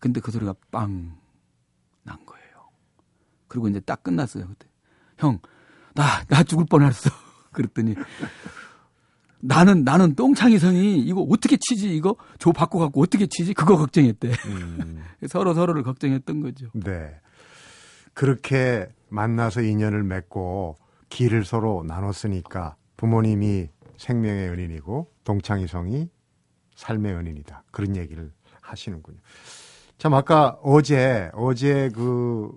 근데 0.00 0.20
그 0.20 0.30
소리가 0.32 0.54
빵 0.70 1.16
난 2.02 2.18
거예요. 2.26 2.68
그리고 3.46 3.68
이제 3.68 3.80
딱 3.80 4.02
끝났어요. 4.02 4.46
그때 4.48 4.66
형, 5.16 5.38
나 5.98 6.24
나 6.28 6.42
죽을 6.44 6.64
뻔했어. 6.66 7.10
그랬더니 7.52 7.94
나는 9.40 9.84
나는 9.84 10.14
똥창이 10.14 10.58
성이 10.58 10.98
이거 11.00 11.22
어떻게 11.22 11.56
치지 11.56 11.94
이거 11.94 12.16
조 12.38 12.52
바꿔 12.52 12.78
갖고 12.78 13.02
어떻게 13.02 13.26
치지 13.26 13.54
그거 13.54 13.76
걱정했대. 13.76 14.28
음, 14.46 15.02
서로 15.28 15.54
서로를 15.54 15.82
걱정했던 15.82 16.40
거죠. 16.40 16.68
네. 16.74 17.14
그렇게 18.14 18.88
만나서 19.08 19.62
인연을 19.62 20.02
맺고 20.02 20.76
길을 21.08 21.44
서로 21.44 21.84
나눴으니까 21.86 22.76
부모님이 22.96 23.68
생명의 23.96 24.48
은인이고 24.50 25.10
동창이성이 25.24 26.08
삶의 26.74 27.14
은인이다. 27.14 27.64
그런 27.70 27.96
얘기를 27.96 28.32
하시는군요. 28.60 29.18
참 29.98 30.14
아까 30.14 30.58
어제 30.62 31.30
어제 31.34 31.90
그 31.94 32.52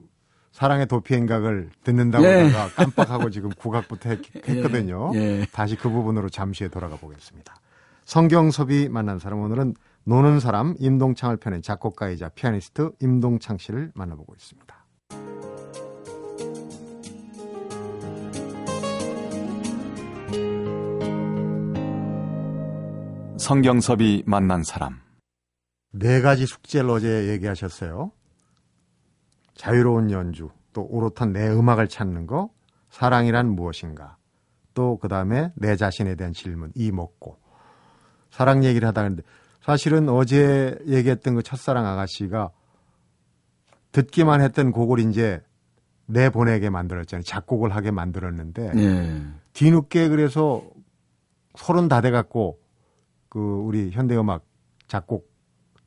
사랑의 0.61 0.85
도피행각을 0.85 1.71
듣는다고 1.83 2.23
예. 2.23 2.43
하다가 2.43 2.75
깜빡하고 2.75 3.31
지금 3.31 3.49
국악부터 3.49 4.11
했, 4.11 4.21
거든요 4.61 5.11
예. 5.15 5.47
다시 5.51 5.75
그 5.75 5.89
부분으로 5.89 6.29
잠시 6.29 6.63
후에 6.63 6.69
돌아가 6.69 6.97
보겠습니다. 6.97 7.55
성경섭이 8.05 8.87
만난 8.89 9.17
사람 9.17 9.39
오늘은 9.39 9.73
노는 10.03 10.39
사람 10.39 10.75
임동창을 10.77 11.37
펴낸 11.37 11.63
작곡가이자 11.63 12.29
피아니스트 12.35 12.91
임동창 12.99 13.57
씨를 13.57 13.91
만나보고 13.95 14.35
있습니다. 14.35 14.85
성경섭이 23.39 24.23
만난 24.27 24.61
사람. 24.61 24.99
네 25.91 26.21
가지 26.21 26.45
숙제를 26.45 26.91
어제 26.91 27.29
얘기하셨어요. 27.29 28.11
자유로운 29.61 30.09
연주, 30.09 30.49
또 30.73 30.87
오롯한 30.89 31.33
내 31.33 31.47
음악을 31.47 31.87
찾는 31.87 32.25
거, 32.25 32.49
사랑이란 32.89 33.47
무엇인가, 33.51 34.17
또 34.73 34.97
그 34.99 35.07
다음에 35.07 35.51
내 35.55 35.75
자신에 35.75 36.15
대한 36.15 36.33
질문, 36.33 36.71
이 36.73 36.91
먹고. 36.91 37.37
사랑 38.31 38.63
얘기를 38.63 38.87
하다 38.87 39.01
했는데, 39.01 39.23
사실은 39.61 40.09
어제 40.09 40.79
얘기했던 40.87 41.35
그 41.35 41.43
첫사랑 41.43 41.85
아가씨가 41.85 42.49
듣기만 43.91 44.41
했던 44.41 44.71
곡을 44.71 44.97
이제 44.97 45.43
내보내게 46.07 46.71
만들었잖아요. 46.71 47.23
작곡을 47.23 47.75
하게 47.75 47.91
만들었는데, 47.91 48.71
예. 48.75 49.21
뒤늦게 49.53 50.07
그래서 50.09 50.67
서른 51.55 51.87
다 51.87 52.01
돼갖고 52.01 52.59
그 53.29 53.39
우리 53.39 53.91
현대음악 53.91 54.43
작곡 54.87 55.29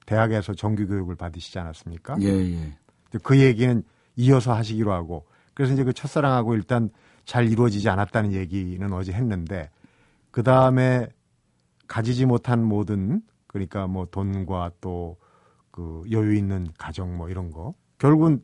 대학에서 0.07 0.55
정규 0.55 0.87
교육을 0.87 1.17
받으시지 1.17 1.59
않았습니까? 1.59 2.19
예, 2.21 2.29
예. 2.29 2.79
그 3.23 3.39
얘기는 3.39 3.83
이어서 4.17 4.53
하시기로 4.55 4.93
하고 4.93 5.27
그래서 5.55 5.73
이제 5.73 5.85
그 5.85 5.93
첫사랑하고 5.93 6.55
일단 6.55 6.91
잘 7.25 7.49
이루어지지 7.51 7.89
않았다는 7.89 8.33
얘기는 8.33 8.93
어제 8.93 9.13
했는데 9.13 9.71
그 10.31 10.43
다음에 10.43 11.09
가지지 11.87 12.27
못한 12.27 12.65
모든 12.65 13.23
그러니까 13.47 13.87
뭐 13.87 14.07
돈과 14.07 14.73
또 14.81 15.17
그 15.75 16.05
여유 16.13 16.37
있는 16.37 16.69
가정 16.79 17.17
뭐 17.17 17.29
이런 17.29 17.51
거 17.51 17.75
결국은 17.99 18.41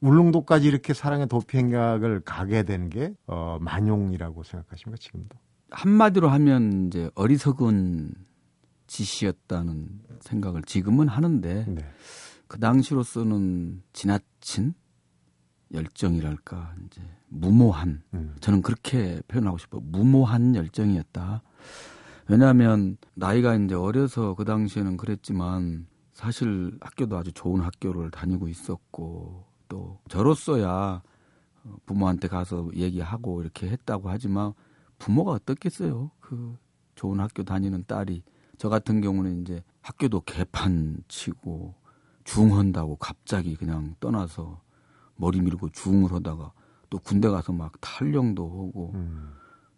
울릉도까지 0.00 0.66
이렇게 0.66 0.94
사랑의 0.94 1.28
도피행각을 1.28 2.20
가게 2.20 2.62
된 2.62 2.88
게 2.88 3.12
어, 3.26 3.58
만용이라고 3.60 4.42
생각하십니까 4.42 4.96
지금도? 4.98 5.36
한마디로 5.70 6.30
하면 6.30 6.86
이제 6.86 7.10
어리석은 7.14 8.14
짓이었다는 8.86 9.86
생각을 10.20 10.62
지금은 10.62 11.08
하는데 11.08 11.66
네. 11.68 11.82
그 12.52 12.58
당시로서는 12.58 13.82
지나친 13.94 14.74
열정이랄까 15.72 16.74
이제 16.84 17.00
무모한 17.28 18.02
음. 18.12 18.36
저는 18.40 18.60
그렇게 18.60 19.22
표현하고 19.26 19.56
싶어 19.56 19.78
요 19.78 19.80
무모한 19.80 20.54
열정이었다. 20.54 21.40
왜냐하면 22.28 22.98
나이가 23.14 23.54
이제 23.54 23.74
어려서 23.74 24.34
그 24.34 24.44
당시에는 24.44 24.98
그랬지만 24.98 25.86
사실 26.12 26.76
학교도 26.82 27.16
아주 27.16 27.32
좋은 27.32 27.62
학교를 27.62 28.10
다니고 28.10 28.48
있었고 28.48 29.46
또 29.70 30.00
저로서야 30.10 31.02
어, 31.64 31.76
부모한테 31.86 32.28
가서 32.28 32.68
얘기하고 32.74 33.40
이렇게 33.40 33.70
했다고 33.70 34.10
하지만 34.10 34.52
부모가 34.98 35.32
어떻겠어요? 35.32 36.10
그 36.20 36.58
좋은 36.96 37.18
학교 37.18 37.44
다니는 37.44 37.84
딸이 37.86 38.22
저 38.58 38.68
같은 38.68 39.00
경우는 39.00 39.40
이제 39.40 39.64
학교도 39.80 40.20
개판 40.26 40.98
치고 41.08 41.80
중한다고 42.24 42.96
갑자기 42.96 43.56
그냥 43.56 43.94
떠나서 44.00 44.60
머리 45.16 45.40
밀고 45.40 45.70
중을 45.70 46.12
하다가 46.12 46.52
또 46.90 46.98
군대 46.98 47.28
가서 47.28 47.52
막 47.52 47.72
탈령도 47.80 48.44
하고 48.44 48.92
음. 48.94 49.32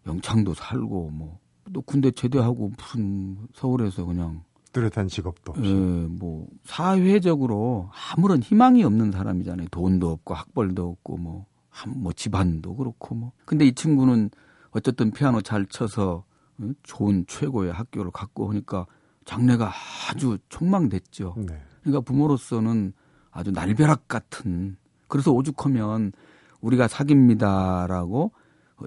영창도 0.07 0.53
살고 0.53 1.09
뭐 1.11 1.39
또 1.73 1.81
군대 1.81 2.11
제대하고 2.11 2.71
무슨 2.77 3.37
서울에서 3.55 4.05
그냥 4.05 4.43
뚜렷한 4.71 5.07
직업도 5.07 5.53
없이. 5.53 5.63
예, 5.67 5.73
뭐 5.75 6.45
사회적으로 6.63 7.89
아무런 8.15 8.41
희망이 8.43 8.83
없는 8.83 9.11
사람이잖아요. 9.11 9.69
돈도 9.71 10.11
없고 10.11 10.33
학벌도 10.35 10.87
없고 10.89 11.17
뭐, 11.17 11.45
한- 11.69 12.01
뭐 12.03 12.13
집안도 12.13 12.75
그렇고 12.75 13.15
뭐. 13.15 13.31
근데 13.45 13.65
이 13.65 13.73
친구는 13.73 14.29
어쨌든 14.71 15.09
피아노 15.09 15.41
잘 15.41 15.65
쳐서 15.65 16.23
어, 16.59 16.69
좋은 16.83 17.25
최고의 17.27 17.73
학교를 17.73 18.11
갖고 18.11 18.45
오니까 18.45 18.85
장래가 19.25 19.71
아주 20.09 20.37
촉망됐죠. 20.49 21.33
네. 21.47 21.59
그러니까 21.85 22.01
부모로서는 22.01 22.93
아주 23.31 23.51
날벼락 23.51 24.07
같은 24.07 24.75
그래서 25.07 25.31
오죽하면 25.31 26.11
우리가 26.61 26.87
사깁니다라고 26.87 28.31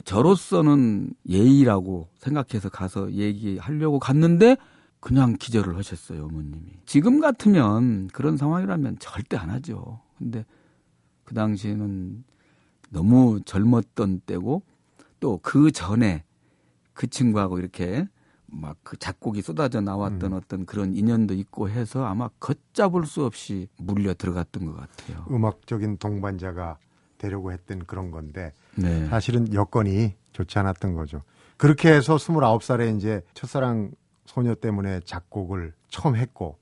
저로서는 0.05 1.15
예의라고 1.29 2.09
생각해서 2.19 2.69
가서 2.69 3.13
얘기하려고 3.13 4.01
갔는데 4.01 4.57
그냥 5.01 5.37
기절을 5.39 5.77
하셨어요 5.79 6.25
어머님이. 6.25 6.73
지금 6.87 7.21
같으면 7.21 8.09
그런 8.09 8.37
상황이라면 8.37 8.99
절대 8.99 9.37
안 9.37 9.49
하죠. 9.51 10.01
근데 10.19 10.45
그 11.25 11.35
당시에는 11.35 12.25
너무 12.91 13.41
젊었던 13.45 14.23
때고 14.27 14.63
또 15.21 15.39
그 15.43 15.71
전에 15.71 16.25
그 16.95 17.07
친구하고 17.07 17.61
이렇게 17.61 18.09
막 18.49 18.77
그 18.83 18.97
작곡이 18.97 19.43
쏟아져 19.43 19.81
나왔던 19.81 20.33
어떤 20.33 20.65
그런 20.65 20.95
인연도 20.95 21.35
있고 21.35 21.69
해서 21.69 22.07
아마 22.07 22.29
걷잡을 22.41 23.05
수 23.05 23.25
없이 23.25 23.69
물려 23.77 24.15
들어갔던 24.15 24.65
것 24.65 24.77
같아요. 24.77 25.27
음악적인 25.31 25.99
동반자가 25.99 26.79
되려고 27.19 27.53
했던 27.53 27.85
그런 27.85 28.11
건데 28.11 28.53
네. 28.77 29.07
사실은 29.09 29.53
여건이 29.53 30.15
좋지 30.33 30.59
않았던 30.59 30.95
거죠. 30.95 31.23
그렇게 31.59 31.93
해서 31.93 32.17
29살에 32.17 32.97
이제 32.97 33.21
첫사랑 33.35 33.91
소녀 34.25 34.55
때문에 34.55 35.01
작곡을 35.05 35.75
처음 35.89 36.17
했고 36.17 36.57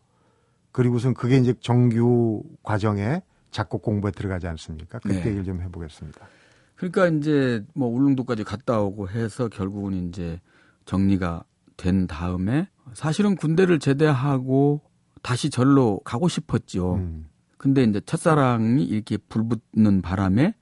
그리고선 0.73 1.15
그게 1.15 1.37
이제 1.37 1.55
정규 1.61 2.43
과정에 2.63 3.23
작곡 3.51 3.83
공부에 3.83 4.11
들어가지 4.11 4.47
않습니까? 4.49 4.99
그 4.99 5.09
네. 5.09 5.19
얘기를 5.19 5.45
좀 5.45 5.63
해보겠습니다. 5.63 6.27
그러니까 6.75 7.07
이제 7.09 7.65
뭐 7.75 7.89
울릉도까지 7.89 8.45
갔다 8.45 8.81
오고 8.81 9.09
해서 9.11 9.49
결국은 9.49 10.09
이제 10.09 10.41
정리가 10.85 11.45
된 11.77 12.07
다음에 12.07 12.69
사실은 12.95 13.37
군대를 13.37 13.79
제대하고 13.79 14.81
다시 15.23 15.51
절로 15.51 16.01
가고 16.05 16.29
싶었죠. 16.29 16.95
음, 16.95 17.29
근데 17.59 17.83
이제 17.83 18.01
첫사랑이 18.01 18.85
이렇게 18.85 19.17
불붙는 19.17 20.03
바람에 20.03 20.55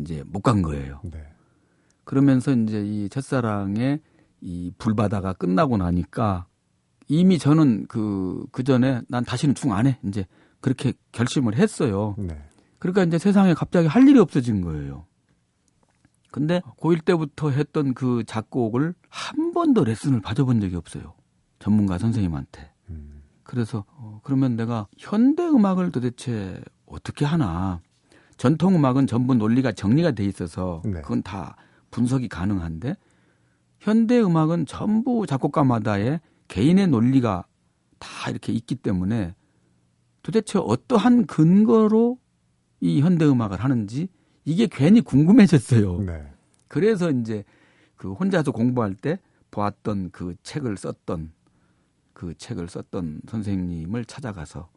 이제 0.00 0.22
못 0.26 0.40
간 0.42 0.62
거예요. 0.62 1.00
네. 1.04 1.22
그러면서 2.04 2.52
이제 2.52 2.82
이 2.84 3.08
첫사랑의 3.08 4.00
이 4.40 4.72
불바다가 4.78 5.32
끝나고 5.34 5.76
나니까 5.78 6.46
이미 7.08 7.38
저는 7.38 7.86
그, 7.86 8.44
그 8.52 8.62
전에 8.62 9.00
난 9.08 9.24
다시는 9.24 9.54
중 9.54 9.72
안 9.72 9.86
해. 9.86 9.98
이제 10.04 10.26
그렇게 10.60 10.92
결심을 11.12 11.56
했어요. 11.56 12.14
네. 12.18 12.36
그러니까 12.78 13.04
이제 13.04 13.18
세상에 13.18 13.54
갑자기 13.54 13.86
할 13.88 14.06
일이 14.06 14.18
없어진 14.18 14.60
거예요. 14.60 15.06
근데 16.34 16.60
고1 16.80 17.04
때부터 17.04 17.50
했던 17.50 17.94
그 17.94 18.24
작곡을 18.26 18.92
한 19.08 19.52
번도 19.52 19.84
레슨을 19.84 20.20
받아본 20.20 20.60
적이 20.60 20.74
없어요. 20.74 21.14
전문가 21.60 21.96
선생님한테. 21.96 22.72
음. 22.90 23.22
그래서 23.44 23.84
어, 23.86 24.18
그러면 24.24 24.56
내가 24.56 24.88
현대 24.98 25.46
음악을 25.46 25.92
도대체 25.92 26.60
어떻게 26.86 27.24
하나? 27.24 27.80
전통 28.36 28.74
음악은 28.74 29.06
전부 29.06 29.36
논리가 29.36 29.70
정리가 29.70 30.10
돼 30.10 30.24
있어서 30.24 30.82
네. 30.84 31.02
그건 31.02 31.22
다 31.22 31.54
분석이 31.92 32.28
가능한데 32.28 32.96
현대 33.78 34.20
음악은 34.20 34.66
전부 34.66 35.28
작곡가마다의 35.28 36.20
개인의 36.48 36.88
논리가 36.88 37.46
다 38.00 38.30
이렇게 38.30 38.52
있기 38.52 38.74
때문에 38.74 39.36
도대체 40.24 40.58
어떠한 40.58 41.26
근거로 41.26 42.18
이 42.80 43.02
현대 43.02 43.24
음악을 43.24 43.62
하는지 43.62 44.08
이게 44.44 44.66
괜히 44.70 45.00
궁금해졌어요. 45.00 46.00
네. 46.02 46.30
그래서 46.68 47.10
이제 47.10 47.44
그 47.96 48.12
혼자서 48.12 48.52
공부할 48.52 48.94
때 48.94 49.18
보았던 49.50 50.10
그 50.10 50.34
책을 50.42 50.76
썼던 50.76 51.32
그 52.12 52.34
책을 52.36 52.68
썼던 52.68 53.22
선생님을 53.28 54.04
찾아가서 54.04 54.68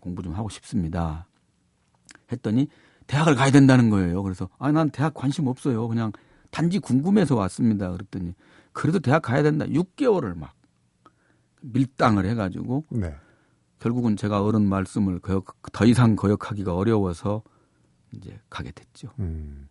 공부 0.00 0.22
좀 0.22 0.34
하고 0.34 0.48
싶습니다. 0.48 1.26
했더니 2.30 2.68
대학을 3.06 3.34
가야 3.34 3.50
된다는 3.50 3.90
거예요. 3.90 4.22
그래서 4.22 4.48
아 4.58 4.70
난 4.70 4.90
대학 4.90 5.14
관심 5.14 5.46
없어요. 5.46 5.88
그냥 5.88 6.12
단지 6.50 6.78
궁금해서 6.78 7.36
왔습니다. 7.36 7.90
그랬더니 7.90 8.34
그래도 8.72 8.98
대학 9.00 9.22
가야 9.22 9.42
된다. 9.42 9.64
6개월을 9.66 10.36
막 10.36 10.54
밀당을 11.62 12.26
해가지고 12.26 12.84
네. 12.90 13.14
결국은 13.78 14.16
제가 14.16 14.42
어른 14.44 14.68
말씀을 14.68 15.18
거역, 15.20 15.56
더 15.72 15.84
이상 15.86 16.14
거역하기가 16.16 16.74
어려워서 16.74 17.42
이제 18.12 18.38
가게 18.48 18.70
됐죠. 18.72 19.08
음. 19.18 19.68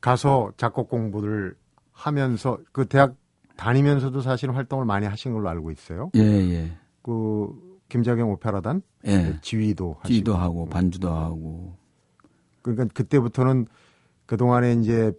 가서 0.00 0.52
작곡 0.56 0.88
공부를 0.88 1.54
하면서 1.92 2.58
그 2.72 2.86
대학 2.86 3.14
다니면서도 3.56 4.20
사실 4.20 4.54
활동을 4.54 4.84
많이 4.84 5.06
하신 5.06 5.32
걸로 5.32 5.48
알고 5.48 5.70
있어요. 5.70 6.10
예, 6.16 6.20
예. 6.20 6.72
그 7.02 7.78
김자경 7.88 8.30
오페라단 8.32 8.82
예. 9.06 9.38
지휘도 9.42 9.96
하시고 10.00 10.08
지도 10.08 10.34
하고 10.34 10.66
반주도 10.66 11.10
하고 11.10 11.76
그러니까 12.62 12.86
그때부터는 12.94 13.66
그 14.26 14.36
동안에 14.36 14.74
이제 14.74 15.12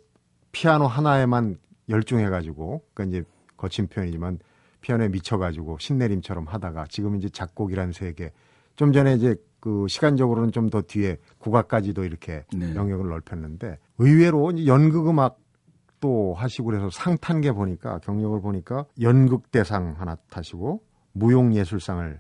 피아노 0.51 0.88
하나에만 0.88 1.58
열중해 1.89 2.29
가지고 2.29 2.84
그러니까 2.93 3.17
이제 3.17 3.29
거친 3.58 3.88
표현이지만 3.88 4.39
피아노에 4.82 5.10
미쳐 5.10 5.38
가지고 5.38 5.77
신내림처럼 5.79 6.46
하다가 6.48 6.88
지금 6.89 7.15
이제 7.15 7.29
작곡이라는 7.29 7.93
세계 7.93 8.32
좀 8.75 8.91
전에 8.91 9.13
이제 9.15 9.36
그 9.63 9.86
시간적으로는 9.88 10.51
좀 10.51 10.70
더 10.70 10.82
뒤에 10.82 11.17
국악까지도 11.38 12.03
이렇게 12.03 12.43
네. 12.53 12.75
영역을 12.75 13.08
넓혔는데 13.08 13.77
의외로 13.98 14.51
연극 14.67 15.08
음악도 15.08 16.34
하시고 16.34 16.65
그래서 16.65 16.89
상 16.89 17.17
탄 17.17 17.39
게 17.39 17.53
보니까 17.53 18.00
경력을 18.00 18.41
보니까 18.41 18.86
연극 19.00 19.51
대상 19.51 19.96
하나 19.98 20.15
타시고 20.29 20.84
무용 21.13 21.53
예술상을 21.55 22.20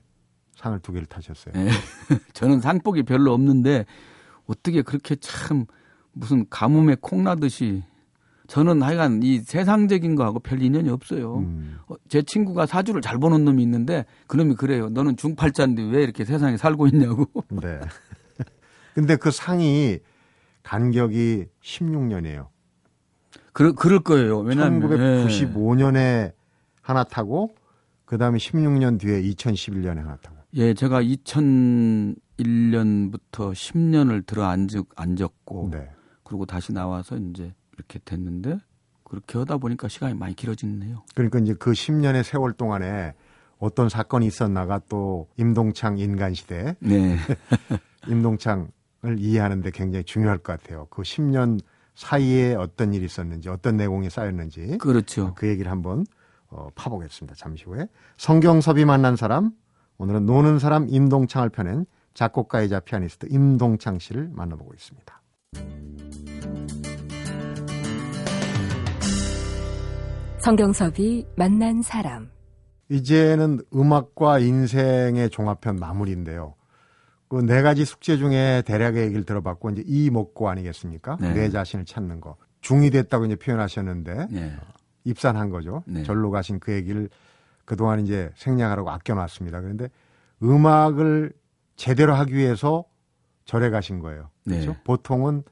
상을 0.55 0.79
두 0.79 0.93
개를 0.93 1.05
타셨어요. 1.07 1.53
예. 1.57 1.67
저는 2.31 2.61
상복이 2.61 3.03
별로 3.03 3.33
없는데 3.33 3.85
어떻게 4.45 4.81
그렇게 4.81 5.15
참 5.17 5.65
무슨 6.13 6.45
가뭄에 6.49 6.95
콩나듯이 7.01 7.83
저는 8.47 8.81
하여간 8.81 9.21
이 9.23 9.39
세상적인 9.39 10.15
거하고 10.15 10.39
별 10.39 10.61
인연이 10.61 10.89
없어요. 10.89 11.37
음. 11.37 11.77
어, 11.87 11.95
제 12.09 12.21
친구가 12.21 12.65
사주를 12.65 13.01
잘 13.01 13.17
보는 13.17 13.45
놈이 13.45 13.63
있는데 13.63 14.05
그놈이 14.27 14.55
그래요. 14.55 14.89
너는 14.89 15.15
중팔자인데 15.15 15.83
왜 15.83 16.03
이렇게 16.03 16.25
세상에 16.25 16.57
살고 16.57 16.87
있냐고. 16.87 17.25
네. 17.49 17.79
근데 18.93 19.15
그 19.15 19.31
상이 19.31 19.99
간격이 20.63 21.45
16년이에요. 21.61 22.47
그럴, 23.53 23.73
그럴 23.73 23.99
거예요. 23.99 24.39
왜냐하면 24.39 24.91
예. 24.91 25.25
1995년에 25.25 26.33
하나 26.81 27.03
타고 27.03 27.55
그다음에 28.05 28.37
16년 28.37 28.99
뒤에 28.99 29.21
2011년에 29.21 29.97
하나 29.97 30.15
타고. 30.17 30.37
예, 30.55 30.73
제가 30.73 31.01
2001년부터 31.01 33.53
10년을 33.53 34.25
들어 34.25 34.45
앉았, 34.45 34.85
앉았고 34.95 35.69
네. 35.71 35.89
그리고 36.23 36.45
다시 36.45 36.73
나와서 36.73 37.17
이제 37.17 37.53
이렇게 37.73 37.99
됐는데 38.03 38.59
그렇게 39.03 39.37
하다 39.37 39.57
보니까 39.57 39.87
시간이 39.87 40.15
많이 40.15 40.35
길어지네요. 40.35 41.03
그러니까 41.13 41.39
이제 41.39 41.53
그 41.53 41.71
10년의 41.71 42.23
세월 42.23 42.53
동안에 42.53 43.13
어떤 43.59 43.89
사건이 43.89 44.25
있었나가 44.25 44.79
또 44.89 45.27
임동창 45.37 45.97
인간 45.97 46.33
시대 46.33 46.75
네. 46.79 47.17
임동창을 48.07 49.19
이해하는데 49.19 49.71
굉장히 49.71 50.03
중요할 50.03 50.39
것 50.39 50.59
같아요. 50.59 50.87
그 50.89 51.03
10년 51.03 51.59
사이에 51.95 52.55
어떤 52.55 52.93
일이 52.93 53.05
있었는지 53.05 53.49
어떤 53.49 53.77
내공이 53.77 54.09
쌓였는지 54.09 54.77
그렇죠. 54.79 55.33
그 55.35 55.47
얘기를 55.47 55.71
한번 55.71 56.05
어, 56.49 56.69
파보겠습니다. 56.75 57.35
잠시 57.35 57.65
후에 57.65 57.87
성경섭이 58.17 58.85
만난 58.85 59.15
사람 59.15 59.51
오늘은 59.97 60.25
노는 60.25 60.59
사람 60.59 60.87
임동창을 60.89 61.49
펴낸 61.49 61.85
작곡가이자 62.13 62.81
피아니스트 62.81 63.27
임동창 63.29 63.99
씨를 63.99 64.29
만나보고 64.33 64.73
있습니다. 64.73 65.21
성경섭이 70.43 71.25
만난 71.37 71.81
사람. 71.81 72.29
이제는 72.89 73.61
음악과 73.73 74.39
인생의 74.39 75.29
종합편 75.29 75.77
마무리인데요. 75.77 76.55
그 77.29 77.37
네 77.37 77.61
가지 77.61 77.85
숙제 77.85 78.17
중에 78.17 78.61
대략의 78.65 79.05
얘기를 79.05 79.23
들어봤고 79.23 79.69
이제 79.69 79.83
이 79.87 80.09
먹고 80.09 80.49
아니겠습니까? 80.49 81.15
네. 81.21 81.33
내 81.33 81.49
자신을 81.49 81.85
찾는 81.85 82.19
거. 82.19 82.35
중이 82.59 82.89
됐다고 82.89 83.23
이제 83.23 83.37
표현하셨는데 83.37 84.27
네. 84.31 84.53
입산한 85.05 85.49
거죠. 85.49 85.81
네. 85.87 86.03
절로 86.03 86.29
가신 86.29 86.59
그 86.59 86.73
얘기를 86.73 87.09
그동안 87.63 88.01
이제 88.01 88.29
생략하라고 88.35 88.89
아껴놨습니다. 88.91 89.61
그런데 89.61 89.87
음악을 90.43 91.31
제대로 91.77 92.15
하기 92.15 92.33
위해서 92.33 92.83
절에 93.45 93.69
가신 93.69 93.99
거예요. 93.99 94.29
네. 94.43 94.59
그렇죠? 94.59 94.77
보통은 94.83 95.43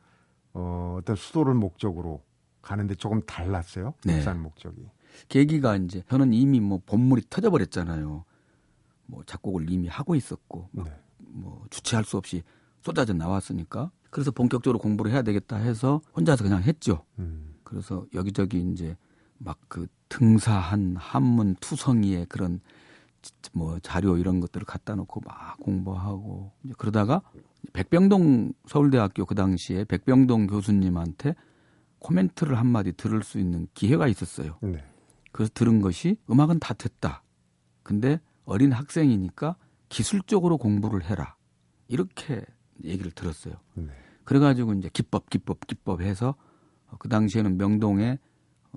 어, 0.54 0.98
어떤 1.00 1.16
수도를 1.16 1.54
목적으로 1.54 2.22
가는데 2.62 2.96
조금 2.96 3.22
달랐어요. 3.24 3.94
네. 4.06 4.18
입산 4.18 4.42
목적이. 4.42 4.90
계기가 5.30 5.76
이제 5.78 6.04
저는 6.10 6.34
이미 6.34 6.60
뭐 6.60 6.82
본물이 6.86 7.24
터져버렸잖아요. 7.30 8.24
뭐 9.08 9.24
작곡을 9.26 9.70
이미 9.70 9.88
하고 9.88 10.16
있었고 10.16 10.70
막 10.72 10.86
네. 10.86 10.94
뭐 11.20 11.66
주체할 11.70 12.04
수 12.06 12.18
없이 12.18 12.44
쏟아져 12.82 13.14
나왔으니까 13.14 13.92
그래서 14.10 14.32
본격적으로 14.32 14.80
공부를 14.80 15.12
해야 15.12 15.22
되겠다 15.22 15.58
해서 15.58 16.02
혼자서 16.16 16.44
그냥 16.44 16.62
했죠. 16.64 17.04
음. 17.20 17.56
그래서 17.64 18.06
여기저기 18.14 18.60
이제 18.72 18.96
막 19.38 19.58
그 19.68 19.88
등사한 20.10 20.98
한문 20.98 21.56
투성이의 21.62 22.26
그런 22.28 22.60
지- 23.22 23.32
뭐 23.54 23.80
자료 23.80 24.18
이런 24.18 24.40
것들을 24.42 24.66
갖다 24.66 24.94
놓고 24.96 25.22
막 25.26 25.58
공부하고 25.62 26.52
이제 26.66 26.74
그러다가 26.78 27.22
백병동 27.74 28.54
서울대학교 28.68 29.26
그 29.26 29.36
당시에 29.36 29.86
백병동 29.86 30.48
교수님한테 30.48 31.36
코멘트를 32.02 32.58
한마디 32.58 32.92
들을 32.92 33.24
수 33.24 33.40
있는 33.40 33.68
기회가 33.74 34.08
있었어요. 34.08 34.58
네. 34.62 34.84
그래서 35.32 35.52
들은 35.54 35.82
것이 35.82 36.18
음악은 36.30 36.60
다 36.60 36.74
됐다. 36.74 37.24
근데 37.84 38.20
어린 38.44 38.72
학생이니까 38.72 39.56
기술적으로 39.90 40.58
공부를 40.58 41.04
해라. 41.04 41.36
이렇게 41.88 42.44
얘기를 42.84 43.12
들었어요. 43.12 43.56
네. 43.76 43.90
그래가지고 44.24 44.74
이제 44.74 44.90
기법, 44.92 45.30
기법, 45.30 45.66
기법 45.68 46.02
해서 46.02 46.36
어, 46.88 46.96
그 47.00 47.08
당시에는 47.08 47.58
명동에 47.58 48.20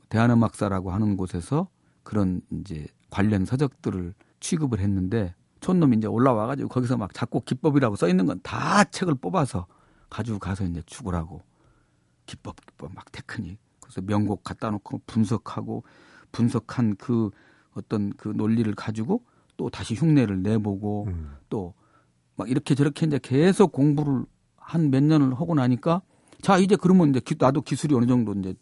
대한음악사라고 0.09 0.93
하는 0.93 1.17
곳에서 1.17 1.69
그런 2.03 2.43
이제 2.51 2.87
관련 3.11 3.45
서적들을 3.45 4.15
취급을 4.41 4.81
했는데 4.81 5.35
촌놈이 5.61 5.97
이제 5.97 6.07
올라와가지고 6.07 6.69
거기서 6.69 6.97
막 6.99 7.15
작곡 7.15 7.47
기법이라고 7.47 7.97
써 7.97 8.09
있는 8.09 8.27
건 8.27 8.39
다 8.43 8.85
책을 8.85 9.15
뽑아서 9.15 9.67
가지고 10.11 10.39
가서 10.39 10.65
이제 10.65 10.83
죽으라고 10.85 11.43
기법, 12.27 12.57
기법 12.67 12.95
막 12.95 13.11
테크닉 13.13 13.59
그래서 13.81 14.01
명곡 14.01 14.43
갖다 14.45 14.71
놓고 14.71 15.03
분석하고 15.07 15.85
분석한 16.33 16.97
그 16.97 17.31
어떤 17.75 18.13
그 18.17 18.29
논리를 18.29 18.73
가지고 18.75 19.23
또 19.57 19.71
다시 19.71 19.95
흉내를 19.95 20.43
내보고 20.43 21.05
음. 21.09 21.35
또막 21.49 22.49
이렇게 22.49 22.75
저렇게 22.75 23.07
이제 23.07 23.19
계속 23.23 23.73
공부를 23.73 24.25
한 24.57 24.91
몇 24.91 25.03
년을 25.05 25.35
하고 25.35 25.55
나니까 25.55 26.03
자 26.41 26.59
이제 26.59 26.77
그러면 26.77 27.11
이제 27.11 27.21
기- 27.21 27.37
나도 27.39 27.61
기술이 27.63 27.95
어느 27.95 28.07
정도 28.07 28.33
이제 28.35 28.55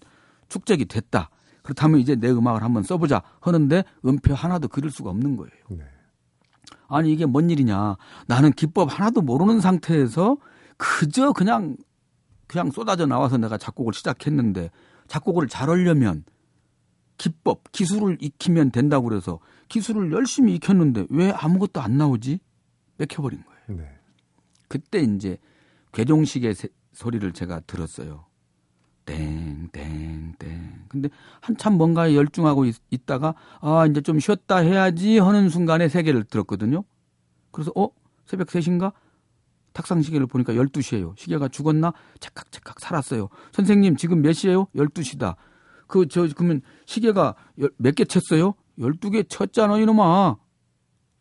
축적이 0.49 0.87
됐다. 0.87 1.31
그렇다면 1.63 2.01
이제 2.01 2.17
내 2.17 2.29
음악을 2.31 2.63
한번 2.63 2.83
써보자 2.83 3.23
하는데 3.41 3.85
음표 4.05 4.35
하나도 4.35 4.67
그릴 4.69 4.91
수가 4.91 5.11
없는 5.11 5.37
거예요. 5.37 5.53
네. 5.71 5.85
아니 6.89 7.13
이게 7.13 7.25
뭔 7.25 7.49
일이냐? 7.51 7.97
나는 8.27 8.51
기법 8.53 8.93
하나도 8.93 9.23
모르는 9.23 9.61
상태에서 9.61 10.37
그저 10.77 11.33
그냥 11.33 11.77
그냥 12.53 12.71
쏟아져 12.71 13.07
나와서 13.07 13.39
내가 13.39 13.57
작곡을 13.57 13.95
시작했는데 13.95 14.71
작곡을 15.09 15.49
잘 15.49 15.71
하려면 15.71 16.23
기법, 17.17 17.73
기술을 17.73 18.19
익히면 18.21 18.73
된다고 18.73 19.09
그래서 19.09 19.39
기술을 19.69 20.13
열심히 20.13 20.55
익혔는데 20.57 21.07
왜 21.09 21.31
아무것도 21.31 21.81
안 21.81 21.97
나오지? 21.97 22.41
뺏겨버린 22.99 23.43
거예요. 23.45 23.81
네. 23.81 23.89
그때 24.69 25.01
이제 25.01 25.39
괴종식의 25.93 26.55
세- 26.55 26.69
소리를 26.93 27.33
제가 27.33 27.61
들었어요. 27.61 28.27
땡, 29.07 29.69
땡, 29.73 30.35
땡. 30.39 30.85
근데 30.89 31.09
한참 31.41 31.79
뭔가에 31.79 32.15
열중하고 32.15 32.67
있, 32.67 32.77
있다가, 32.91 33.35
아, 33.61 33.87
이제 33.87 34.01
좀 34.03 34.21
쉬었다 34.21 34.59
해야지 34.59 35.19
하는 35.19 35.49
순간에 35.49 35.89
세 35.89 36.03
개를 36.03 36.25
들었거든요. 36.25 36.85
그래서, 37.51 37.73
어? 37.75 37.89
새벽 38.27 38.49
3시인가? 38.49 38.93
탁상 39.73 40.03
시계를 40.03 40.27
보니까 40.27 40.53
12시예요. 40.55 41.17
시계가 41.19 41.49
죽었나? 41.49 41.93
착각착각 42.21 42.81
살았어요. 42.81 43.29
선생님, 43.53 43.97
지금 43.97 44.23
몇 44.23 44.33
시예요? 44.33 44.67
12시다. 44.75 45.37
그, 45.87 46.07
저, 46.09 46.27
그러면 46.37 46.63
시계가 46.87 47.35
몇 47.79 47.95
개 47.95 48.05
쳤어요? 48.05 48.55
12개 48.79 49.29
쳤잖아, 49.29 49.79
이놈아. 49.79 50.37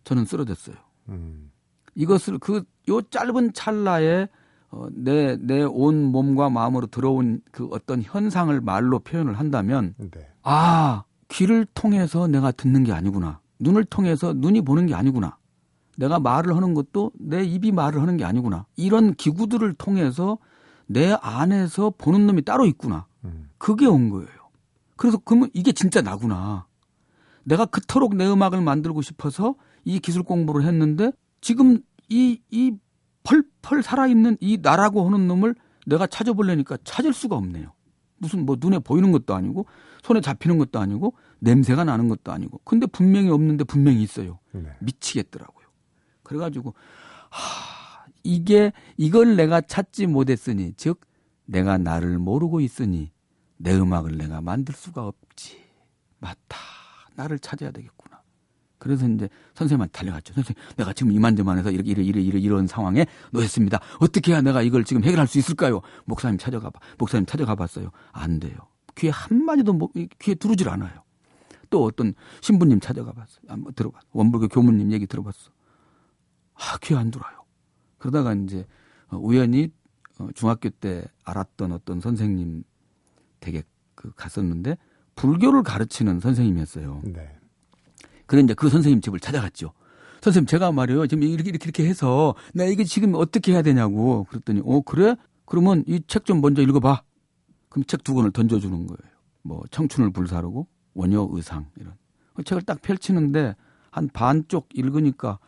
저는 0.03 0.25
쓰러졌어요. 0.25 0.75
음. 1.09 1.51
이것을 1.95 2.37
그 2.39 2.63
요 2.89 2.99
짧은 3.03 3.53
찰나에 3.53 4.27
어, 4.71 4.87
내 4.91 5.35
내 5.37 5.61
온 5.63 6.03
몸과 6.05 6.49
마음으로 6.49 6.87
들어온 6.87 7.41
그 7.51 7.67
어떤 7.71 8.01
현상을 8.01 8.59
말로 8.61 8.97
표현을 8.99 9.37
한다면 9.37 9.93
네. 9.99 10.09
아 10.41 11.03
귀를 11.27 11.67
통해서 11.75 12.27
내가 12.27 12.51
듣는 12.51 12.83
게 12.83 12.91
아니구나 12.91 13.39
눈을 13.59 13.83
통해서 13.85 14.33
눈이 14.33 14.61
보는 14.61 14.87
게 14.87 14.95
아니구나 14.95 15.37
내가 16.01 16.19
말을 16.19 16.55
하는 16.55 16.73
것도 16.73 17.11
내 17.13 17.43
입이 17.43 17.71
말을 17.71 18.01
하는 18.01 18.17
게 18.17 18.25
아니구나 18.25 18.65
이런 18.75 19.13
기구들을 19.13 19.71
통해서 19.75 20.39
내 20.87 21.15
안에서 21.21 21.93
보는 21.95 22.25
놈이 22.25 22.41
따로 22.41 22.65
있구나 22.65 23.05
음. 23.23 23.49
그게 23.59 23.85
온 23.85 24.09
거예요. 24.09 24.27
그래서 24.97 25.19
그러면 25.23 25.49
이게 25.53 25.71
진짜 25.71 26.01
나구나. 26.01 26.65
내가 27.43 27.67
그토록 27.67 28.15
내 28.15 28.27
음악을 28.27 28.61
만들고 28.61 29.03
싶어서 29.03 29.53
이 29.85 29.99
기술 29.99 30.23
공부를 30.23 30.65
했는데 30.65 31.11
지금 31.39 31.81
이, 32.09 32.41
이 32.49 32.73
펄펄 33.23 33.83
살아있는 33.83 34.37
이 34.39 34.57
나라고 34.59 35.05
하는 35.05 35.27
놈을 35.27 35.53
내가 35.85 36.07
찾아보려니까 36.07 36.77
찾을 36.83 37.13
수가 37.13 37.35
없네요. 37.35 37.73
무슨 38.17 38.45
뭐 38.47 38.57
눈에 38.59 38.79
보이는 38.79 39.11
것도 39.11 39.35
아니고 39.35 39.67
손에 40.01 40.19
잡히는 40.19 40.57
것도 40.57 40.79
아니고 40.79 41.13
냄새가 41.39 41.83
나는 41.83 42.09
것도 42.09 42.31
아니고 42.31 42.59
근데 42.63 42.87
분명히 42.87 43.29
없는데 43.29 43.65
분명히 43.65 44.01
있어요. 44.01 44.39
네. 44.51 44.65
미치겠더라고요. 44.79 45.60
그래가지고 46.31 46.73
하, 47.29 48.05
이게 48.23 48.71
이걸 48.95 49.35
내가 49.35 49.59
찾지 49.59 50.07
못했으니 50.07 50.73
즉 50.77 51.01
내가 51.45 51.77
나를 51.77 52.17
모르고 52.19 52.61
있으니 52.61 53.11
내 53.57 53.75
음악을 53.75 54.17
내가 54.17 54.39
만들 54.39 54.73
수가 54.73 55.05
없지. 55.05 55.61
맞다. 56.19 56.57
나를 57.15 57.37
찾아야 57.39 57.71
되겠구나. 57.71 58.21
그래서 58.77 59.07
이제 59.07 59.29
선생님한테 59.55 59.91
달려갔죠. 59.91 60.33
선생님, 60.33 60.63
내가 60.77 60.93
지금 60.93 61.11
이만저만해서 61.11 61.71
이렇게 61.71 61.91
이래 61.91 62.01
이래 62.01 62.21
이래 62.21 62.39
이런 62.39 62.65
상황에 62.65 63.05
놓였습니다. 63.31 63.79
어떻게 63.99 64.31
해야 64.31 64.41
내가 64.41 64.61
이걸 64.61 64.85
지금 64.85 65.03
해결할 65.03 65.27
수 65.27 65.37
있을까요? 65.37 65.81
목사님 66.05 66.37
찾아가 66.37 66.69
봐. 66.69 66.79
목사님 66.97 67.25
찾아가 67.25 67.55
봤어요. 67.55 67.91
안 68.13 68.39
돼요. 68.39 68.55
귀에 68.95 69.09
한 69.09 69.43
마디도 69.43 69.73
뭐, 69.73 69.89
귀에 70.19 70.35
들어오질 70.35 70.69
않아요. 70.69 71.03
또 71.69 71.83
어떤 71.83 72.13
신부님 72.39 72.79
찾아가 72.79 73.11
봤어요. 73.11 73.41
한번 73.47 73.73
들어봤어. 73.73 74.07
원불교 74.13 74.47
교무님 74.47 74.91
얘기 74.93 75.05
들어봤어. 75.05 75.51
아, 76.61 76.77
귀에 76.81 76.97
안 76.97 77.11
들어와요. 77.11 77.37
그러다가 77.97 78.33
이제 78.33 78.65
어, 79.09 79.17
우연히 79.17 79.71
어, 80.19 80.27
중학교 80.35 80.69
때 80.69 81.03
알았던 81.23 81.71
어떤 81.71 81.99
선생님 81.99 82.63
댁에 83.39 83.63
그 83.95 84.11
갔었는데 84.15 84.77
불교를 85.15 85.63
가르치는 85.63 86.19
선생님이었어요. 86.19 87.01
네. 87.05 87.29
그래 88.25 88.41
이제 88.41 88.53
그 88.53 88.69
선생님 88.69 89.01
집을 89.01 89.19
찾아갔죠. 89.19 89.73
선생님 90.21 90.47
제가 90.47 90.71
말이에요. 90.71 91.07
지금 91.07 91.23
이렇게 91.23 91.49
이렇게 91.49 91.65
이렇게 91.65 91.85
해서 91.87 92.35
나 92.53 92.63
이게 92.65 92.83
지금 92.83 93.13
어떻게 93.15 93.51
해야 93.53 93.61
되냐고 93.61 94.25
그랬더니 94.29 94.61
어 94.63 94.81
그래? 94.81 95.15
그러면 95.45 95.83
이 95.87 95.99
책 96.07 96.25
좀 96.25 96.41
먼저 96.41 96.61
읽어봐. 96.61 97.01
그럼 97.69 97.83
책 97.85 98.03
두 98.03 98.13
권을 98.13 98.31
던져주는 98.31 98.87
거예요. 98.87 99.11
뭐 99.43 99.63
청춘을 99.71 100.11
불사르고 100.11 100.67
원효 100.93 101.29
의상 101.33 101.67
이런 101.77 101.95
그 102.35 102.43
책을 102.43 102.61
딱 102.63 102.81
펼치는데 102.81 103.55
한 103.89 104.07
반쪽 104.09 104.69
읽으니까 104.73 105.39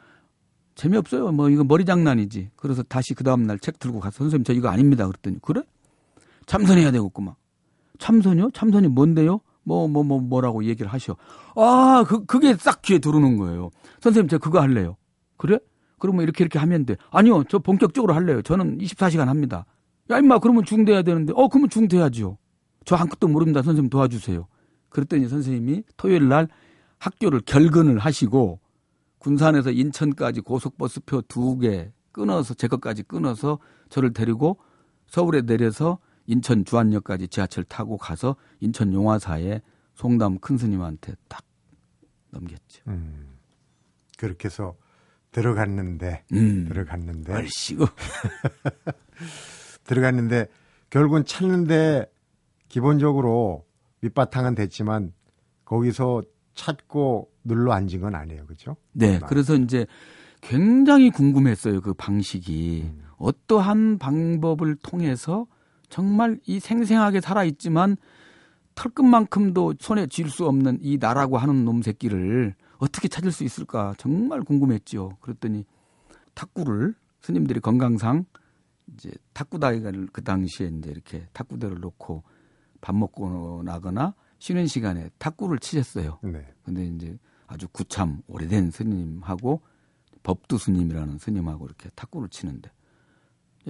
재미없어요. 0.76 1.32
뭐 1.32 1.50
이거 1.50 1.64
머리 1.64 1.86
장난이지. 1.86 2.50
그래서 2.56 2.84
다시 2.84 3.14
그 3.14 3.24
다음 3.24 3.44
날 3.44 3.60
책 3.60 3.80
들고 3.80 4.00
가서 4.00 4.20
선생님 4.20 4.44
저 4.44 4.54
이거 4.54 4.70
아닙니다. 4.70 5.06
그랬더니 5.08 5.38
그래? 5.42 5.62
참선해야 6.46 6.92
되겠구만. 6.92 7.36
참선이요? 8.00 8.50
참선이 8.54 8.88
뭔데요? 8.90 9.40
뭐, 9.64 9.88
뭐, 9.88 10.04
뭐, 10.04 10.20
뭐라고 10.20 10.66
얘기를 10.66 10.92
하셔. 10.92 11.16
아, 11.56 12.04
그, 12.06 12.26
그게 12.26 12.54
싹 12.56 12.82
귀에 12.82 13.00
들어오는 13.00 13.38
거예요. 13.38 13.70
선생님, 14.02 14.28
저 14.28 14.38
그거 14.38 14.60
할래요. 14.60 14.98
그래? 15.38 15.58
그러면 16.00 16.24
이렇게 16.24 16.44
이렇게 16.44 16.60
하면 16.60 16.86
돼. 16.86 16.98
아니요, 17.12 17.46
저 17.48 17.60
본격적으로 17.60 18.14
할래요. 18.14 18.42
저는 18.42 18.80
24시간 18.80 19.26
합니다. 19.28 19.66
야, 20.10 20.18
임마, 20.18 20.40
그러면 20.40 20.66
중대해야 20.66 21.04
되는데. 21.04 21.32
어, 21.34 21.48
그러면 21.48 21.70
중대하죠. 21.70 22.38
저한 22.84 23.08
끗도 23.08 23.30
모릅니다. 23.30 23.62
선생님 23.62 23.90
도와주세요. 23.90 24.46
그랬더니 24.90 25.30
선생님이 25.30 25.84
토요일 25.96 26.28
날 26.28 26.50
학교를 27.00 27.40
결근을 27.46 28.00
하시고 28.00 28.60
군산에서 29.24 29.72
인천까지 29.72 30.42
고속버스표 30.42 31.24
두 31.24 31.58
개 31.60 31.92
끊어서 32.12 32.54
제 32.54 32.68
것까지 32.68 33.04
끊어서 33.04 33.58
저를 33.90 34.14
데리고 34.14 34.60
서울에 35.08 35.42
내려서 35.42 35.98
인천 36.28 36.64
주안역까지 36.64 37.28
지하철 37.28 37.64
타고 37.64 37.98
가서 37.98 38.36
인천 38.60 38.94
용화사에 38.94 39.62
송담 39.96 40.40
큰 40.40 40.58
스님한테 40.58 41.16
딱 41.28 41.44
넘겼죠. 42.30 42.84
음. 42.88 43.38
그렇게 44.18 44.46
해서 44.46 44.76
들어갔는데 45.32 46.24
음, 46.34 46.66
들어갔는데 46.68 47.34
얼씨구. 47.34 47.88
들어갔는데 49.84 50.48
결국은 50.90 51.26
찾는데 51.26 52.06
기본적으로 52.70 53.66
밑바탕은 54.02 54.56
됐지만 54.56 55.14
거기서 55.66 56.22
찾고 56.56 57.32
눌러 57.44 57.74
앉은 57.74 58.02
건 58.02 58.16
아니에요. 58.16 58.46
그렇죠? 58.46 58.76
네, 58.92 59.20
그래서 59.28 59.56
이제 59.56 59.86
굉장히 60.42 61.10
궁금했어요. 61.10 61.82
그 61.82 61.94
방식이 61.94 62.84
음. 62.86 63.04
어떠한 63.18 63.98
방법을 63.98 64.76
통해서 64.76 65.48
정말 65.90 66.40
이 66.46 66.60
생생하게 66.60 67.22
살아 67.22 67.44
있지만 67.44 67.98
털끝만큼도 68.76 69.76
손에 69.80 70.08
쥘 70.08 70.28
수 70.30 70.48
없는 70.48 70.80
이 70.82 70.98
나라고 71.00 71.38
하는 71.38 71.64
놈 71.64 71.82
새끼를 71.82 72.56
어떻게 72.78 73.08
찾을 73.08 73.32
수 73.32 73.44
있을까 73.44 73.94
정말 73.98 74.42
궁금했지요. 74.42 75.18
그랬더니 75.22 75.66
탁구를 76.34 76.96
스님들이 77.22 77.60
건강상 77.60 78.26
이제 78.94 79.12
탁구다이를 79.34 80.08
그 80.12 80.24
당시에 80.24 80.68
이제 80.68 80.92
이렇게 80.92 81.28
탁구대를 81.34 81.80
놓고 81.80 82.24
밥 82.82 82.96
먹고 82.96 83.62
나거나 83.64 84.14
쉬는 84.44 84.68
시간에 84.68 85.10
탁구를 85.20 85.58
치셨어요. 85.60 86.20
네. 86.22 86.46
근데 86.66 86.86
이제 86.86 87.18
아주 87.48 87.66
구참 87.72 88.22
오래된 88.28 88.72
스님하고 88.72 89.62
법두 90.22 90.58
스님이라는 90.58 91.18
스님하고 91.18 91.66
이렇게 91.66 91.90
탁구를 91.96 92.28
치는데 92.28 92.70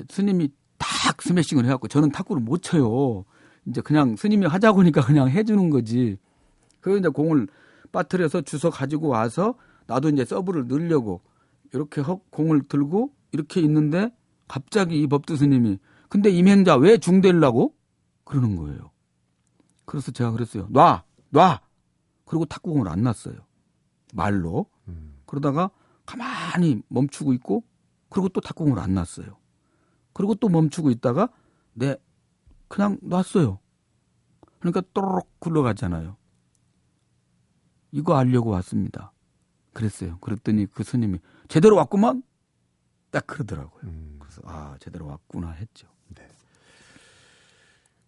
스님이 0.09 0.49
딱 0.79 1.21
스매싱을 1.21 1.65
해갖고 1.65 1.89
저는 1.89 2.09
탁구를 2.09 2.41
못 2.41 2.63
쳐요. 2.63 3.23
이제 3.67 3.81
그냥 3.81 4.15
스님이 4.15 4.47
하자고 4.47 4.79
하니까 4.79 5.01
그냥 5.05 5.29
해주는 5.29 5.69
거지. 5.69 6.17
그래서 6.79 6.97
이제 6.97 7.09
공을 7.09 7.47
빠뜨려서 7.91 8.41
주워 8.41 8.71
가지고 8.71 9.09
와서 9.09 9.53
나도 9.85 10.09
이제 10.09 10.25
서브를 10.25 10.67
넣으려고 10.67 11.21
이렇게 11.71 12.01
헉 12.01 12.19
공을 12.31 12.63
들고 12.63 13.13
이렇게 13.31 13.61
있는데 13.61 14.09
갑자기 14.47 14.99
이 14.99 15.05
법두 15.05 15.35
스님이 15.35 15.77
근데 16.09 16.31
임행자 16.31 16.77
왜 16.77 16.97
중대려고 16.97 17.75
그러는 18.23 18.55
거예요. 18.55 18.92
그래서 19.85 20.11
제가 20.11 20.31
그랬어요. 20.31 20.67
놔, 20.69 21.03
놔. 21.29 21.61
그리고 22.25 22.45
탁구공을 22.45 22.87
안 22.87 23.03
놨어요. 23.03 23.35
말로. 24.13 24.67
음. 24.87 25.21
그러다가 25.25 25.71
가만히 26.05 26.81
멈추고 26.87 27.33
있고 27.33 27.63
그리고 28.09 28.29
또 28.29 28.41
탁구공을 28.41 28.79
안 28.79 28.93
놨어요. 28.93 29.37
그리고 30.13 30.35
또 30.35 30.49
멈추고 30.49 30.89
있다가 30.91 31.29
네 31.73 31.95
그냥 32.67 32.97
놨어요. 33.01 33.59
그러니까 34.59 34.81
또르륵 34.93 35.39
굴러가잖아요. 35.39 36.15
이거 37.91 38.15
알려고 38.15 38.51
왔습니다. 38.51 39.11
그랬어요. 39.73 40.17
그랬더니 40.19 40.67
그 40.67 40.83
스님이 40.83 41.19
제대로 41.47 41.75
왔구만. 41.77 42.23
딱 43.11 43.27
그러더라고요. 43.27 43.83
음. 43.83 44.17
그래서 44.19 44.41
아 44.45 44.77
제대로 44.79 45.07
왔구나 45.07 45.51
했죠. 45.51 45.87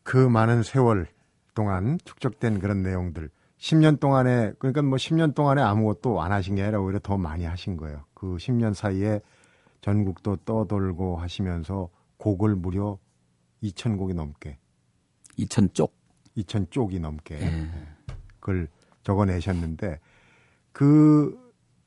그 0.05 0.17
많은 0.17 0.61
세월 0.61 1.07
동안 1.55 1.97
축적된 2.05 2.59
그런 2.59 2.83
내용들 2.83 3.31
10년 3.57 3.99
동안에 3.99 4.53
그러니까 4.59 4.83
뭐 4.83 4.97
10년 4.97 5.33
동안에 5.33 5.61
아무것도 5.61 6.21
안 6.21 6.31
하신 6.31 6.55
게 6.55 6.61
아니라 6.61 6.79
오히려 6.79 6.99
더 6.99 7.17
많이 7.17 7.45
하신 7.45 7.77
거예요. 7.77 8.05
그 8.13 8.35
10년 8.35 8.75
사이에 8.75 9.21
전국도 9.81 10.37
떠돌고 10.45 11.17
하시면서 11.17 11.89
곡을 12.17 12.55
무려 12.55 12.99
2,000곡이 13.63 14.13
넘게 14.13 14.59
2천 15.39 15.73
쪽. 15.73 15.95
2천 16.37 16.69
쪽이 16.69 16.99
넘게 16.99 17.35
예. 17.41 17.69
그걸 18.39 18.67
적어내셨는데 19.03 19.99
그 20.73 21.39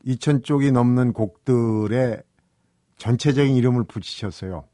2천 0.06 0.42
쪽이 0.42 0.72
넘는 0.72 1.12
곡들의 1.12 2.22
전체적인 2.96 3.54
이름을 3.54 3.84
붙이셨어요. 3.84 4.64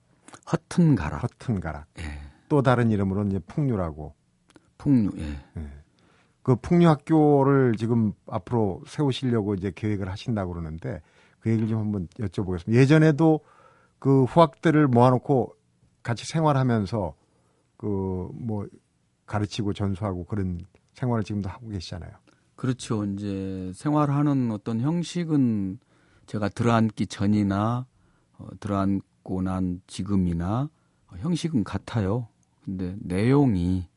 허튼 0.52 0.94
가라. 0.94 1.18
허튼 1.18 1.58
가락. 1.60 1.86
예. 1.98 2.02
또 2.48 2.62
다른 2.62 2.90
이름으로 2.90 3.24
이제 3.24 3.40
풍류라고. 3.40 4.14
풍류. 4.84 5.10
예. 5.18 5.36
그 6.42 6.56
풍류 6.56 6.88
학교를 6.88 7.76
지금 7.76 8.12
앞으로 8.26 8.82
세우시려고 8.86 9.54
이제 9.54 9.72
계획을 9.74 10.10
하신다고 10.10 10.52
그러는데 10.52 11.00
그 11.40 11.50
얘기를 11.50 11.68
좀 11.68 11.78
한번 11.78 12.06
여쭤보겠습니다. 12.18 12.72
예전에도 12.74 13.40
그 13.98 14.24
후학들을 14.24 14.86
모아놓고 14.88 15.54
같이 16.02 16.26
생활하면서 16.26 17.14
그 17.76 18.28
뭐 18.34 18.66
가르치고 19.26 19.72
전수하고 19.72 20.24
그런 20.24 20.60
생활을 20.92 21.24
지금도 21.24 21.48
하고 21.48 21.68
계시잖아요. 21.68 22.12
그렇죠. 22.56 23.04
이제 23.04 23.72
생활하는 23.74 24.50
어떤 24.52 24.80
형식은 24.80 25.78
제가 26.26 26.48
들어앉기 26.48 27.06
전이나 27.08 27.86
어, 28.38 28.46
들어앉고 28.60 29.42
난 29.42 29.80
지금이나 29.86 30.68
어, 31.08 31.16
형식은 31.18 31.64
같아요. 31.64 32.28
근데 32.64 32.96
내용이 33.00 33.88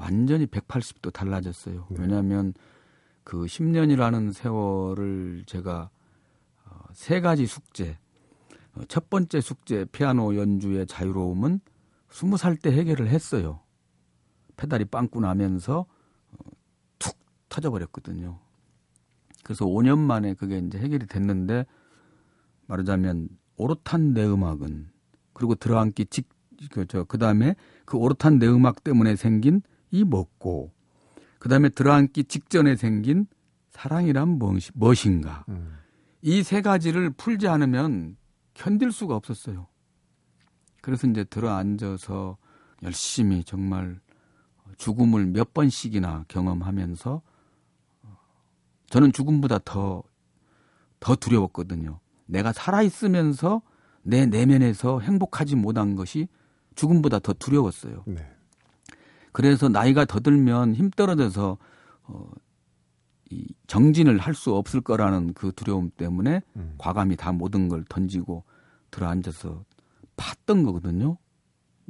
완전히 0.00 0.46
180도 0.46 1.12
달라졌어요. 1.12 1.86
네. 1.90 1.96
왜냐하면 2.00 2.54
그 3.22 3.44
10년이라는 3.44 4.32
세월을 4.32 5.44
제가 5.46 5.90
어, 6.64 6.80
세 6.92 7.20
가지 7.20 7.46
숙제. 7.46 7.98
어, 8.72 8.80
첫 8.88 9.10
번째 9.10 9.42
숙제 9.42 9.84
피아노 9.92 10.36
연주의 10.36 10.86
자유로움은 10.86 11.60
20살 12.08 12.62
때 12.62 12.72
해결을 12.72 13.08
했어요. 13.08 13.60
페달이 14.56 14.86
빵꾸 14.86 15.20
나면서 15.20 15.80
어, 16.32 16.50
툭 16.98 17.14
터져버렸거든요. 17.50 18.38
그래서 19.44 19.66
5년 19.66 19.98
만에 19.98 20.32
그게 20.32 20.58
이제 20.58 20.78
해결이 20.78 21.06
됐는데 21.08 21.66
말하자면 22.68 23.28
오롯한 23.56 24.14
내 24.14 24.24
음악은 24.24 24.88
그리고 25.34 25.54
들어앉기 25.54 26.06
직그저 26.06 27.04
그 27.04 27.18
다음에 27.18 27.54
그 27.84 27.98
오롯한 27.98 28.38
내 28.38 28.46
음악 28.46 28.82
때문에 28.82 29.16
생긴 29.16 29.62
이 29.90 30.04
먹고 30.04 30.72
그다음에 31.38 31.68
들어앉기 31.68 32.24
직전에 32.24 32.76
생긴 32.76 33.26
사랑이란 33.70 34.38
무엇인가 34.74 35.44
음. 35.48 35.78
이세 36.22 36.60
가지를 36.60 37.10
풀지 37.10 37.48
않으면 37.48 38.16
견딜 38.54 38.92
수가 38.92 39.16
없었어요. 39.16 39.66
그래서 40.82 41.06
이제 41.06 41.24
들어앉아서 41.24 42.36
열심히 42.82 43.44
정말 43.44 44.00
죽음을 44.76 45.26
몇 45.26 45.52
번씩이나 45.52 46.24
경험하면서 46.28 47.22
어, 48.02 48.16
저는 48.88 49.12
죽음보다 49.12 49.60
더, 49.64 50.02
더 50.98 51.16
두려웠거든요. 51.16 52.00
내가 52.26 52.52
살아있으면서 52.52 53.62
내 54.02 54.26
내면에서 54.26 55.00
행복하지 55.00 55.56
못한 55.56 55.96
것이 55.96 56.28
죽음보다 56.74 57.18
더 57.18 57.32
두려웠어요. 57.32 58.04
네. 58.06 58.30
그래서 59.32 59.68
나이가 59.68 60.04
더 60.04 60.20
들면 60.20 60.74
힘 60.74 60.90
떨어져서 60.90 61.58
어, 62.04 62.30
이 63.30 63.46
정진을 63.66 64.18
할 64.18 64.34
수 64.34 64.54
없을 64.54 64.80
거라는 64.80 65.34
그 65.34 65.52
두려움 65.54 65.90
때문에 65.90 66.42
음. 66.56 66.74
과감히 66.78 67.16
다 67.16 67.32
모든 67.32 67.68
걸 67.68 67.84
던지고 67.88 68.44
들어앉아서 68.90 69.64
팠던 70.16 70.64
거거든요. 70.64 71.16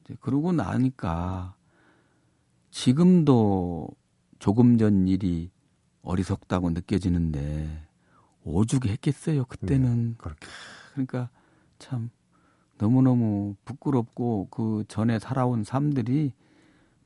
이제 0.01 0.15
그러고 0.21 0.53
나니까 0.53 1.55
지금도 2.71 3.89
조금 4.39 4.79
전 4.79 5.09
일이 5.09 5.51
어리석다고 6.03 6.71
느껴지는데 6.71 7.87
오죽 8.45 8.87
했겠어요 8.87 9.45
그때는 9.47 10.15
그렇게. 10.19 10.47
그러니까 10.93 11.31
참 11.79 12.11
너무너무 12.79 13.55
부끄럽고 13.65 14.49
그 14.51 14.85
전에 14.89 15.19
살아온 15.19 15.65
삶들이 15.65 16.33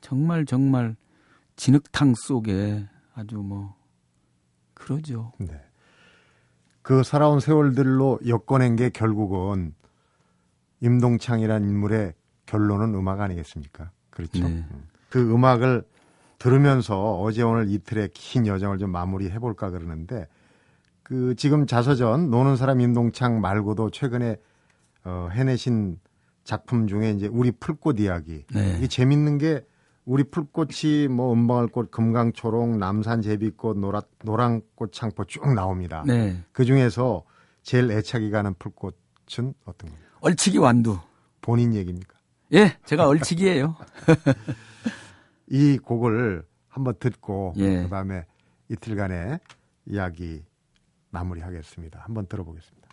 정말 0.04 0.44
정말 0.44 0.96
진흙탕 1.56 2.12
속에 2.14 2.86
아주 3.14 3.36
뭐 3.38 3.74
그러죠. 4.74 5.32
네. 5.38 5.58
그 6.82 7.02
살아온 7.02 7.40
세월들로 7.40 8.18
엮어낸 8.26 8.76
게 8.76 8.90
결국은 8.90 9.74
임동창이라는 10.80 11.66
인물의 11.66 12.12
결론은 12.44 12.94
음악 12.94 13.22
아니겠습니까? 13.22 13.92
그렇죠. 14.10 14.46
네. 14.46 14.66
음. 14.70 14.86
그 15.08 15.32
음악을 15.32 15.84
들으면서 16.36 17.18
어제 17.22 17.40
오늘 17.40 17.70
이틀의 17.70 18.10
긴 18.12 18.46
여정을 18.46 18.76
좀 18.76 18.90
마무리해 18.90 19.38
볼까 19.38 19.70
그러는데 19.70 20.28
그 21.02 21.34
지금 21.36 21.66
자서전 21.66 22.28
노는 22.28 22.56
사람 22.56 22.82
임동창 22.82 23.40
말고도 23.40 23.88
최근에 23.88 24.36
어, 25.04 25.30
해내신 25.32 25.98
작품 26.42 26.88
중에 26.88 27.12
이제 27.12 27.26
우리 27.26 27.52
풀꽃 27.52 28.00
이야기 28.00 28.44
네. 28.52 28.76
이게 28.76 28.86
재밌는 28.86 29.38
게 29.38 29.64
우리 30.04 30.22
풀꽃이 30.24 31.08
뭐 31.08 31.32
은방울꽃, 31.32 31.90
금강초록, 31.90 32.76
남산 32.76 33.22
제비꽃, 33.22 33.78
노라, 33.78 34.02
노랑꽃 34.22 34.92
창포 34.92 35.24
쭉 35.24 35.54
나옵니다. 35.54 36.04
네. 36.06 36.42
그 36.52 36.64
중에서 36.64 37.24
제일 37.62 37.90
애착이 37.90 38.30
가는 38.30 38.54
풀꽃은 38.58 39.54
어떤 39.64 39.90
겁니까? 39.90 40.18
얼치기 40.20 40.58
완두. 40.58 40.98
본인 41.40 41.74
얘기입니까? 41.74 42.14
예, 42.52 42.76
제가 42.84 43.08
얼치기예요. 43.08 43.76
이 45.48 45.78
곡을 45.78 46.44
한번 46.68 46.94
듣고 46.98 47.54
예. 47.56 47.82
그다음에 47.82 48.24
이틀간의 48.68 49.40
이야기 49.86 50.42
마무리하겠습니다. 51.10 52.00
한번 52.00 52.26
들어보겠습니다. 52.26 52.83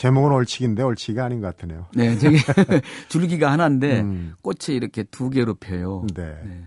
제목은 0.00 0.32
얼치기인데 0.32 0.82
얼치기가 0.82 1.26
아닌 1.26 1.42
것 1.42 1.54
같으네요. 1.54 1.86
네, 1.94 2.16
저기 2.16 2.38
줄기가 3.10 3.52
하나인데 3.52 4.00
음, 4.00 4.34
꽃이 4.40 4.74
이렇게 4.74 5.02
두 5.02 5.28
개로 5.28 5.52
펴요. 5.52 6.06
네. 6.14 6.38
네. 6.42 6.64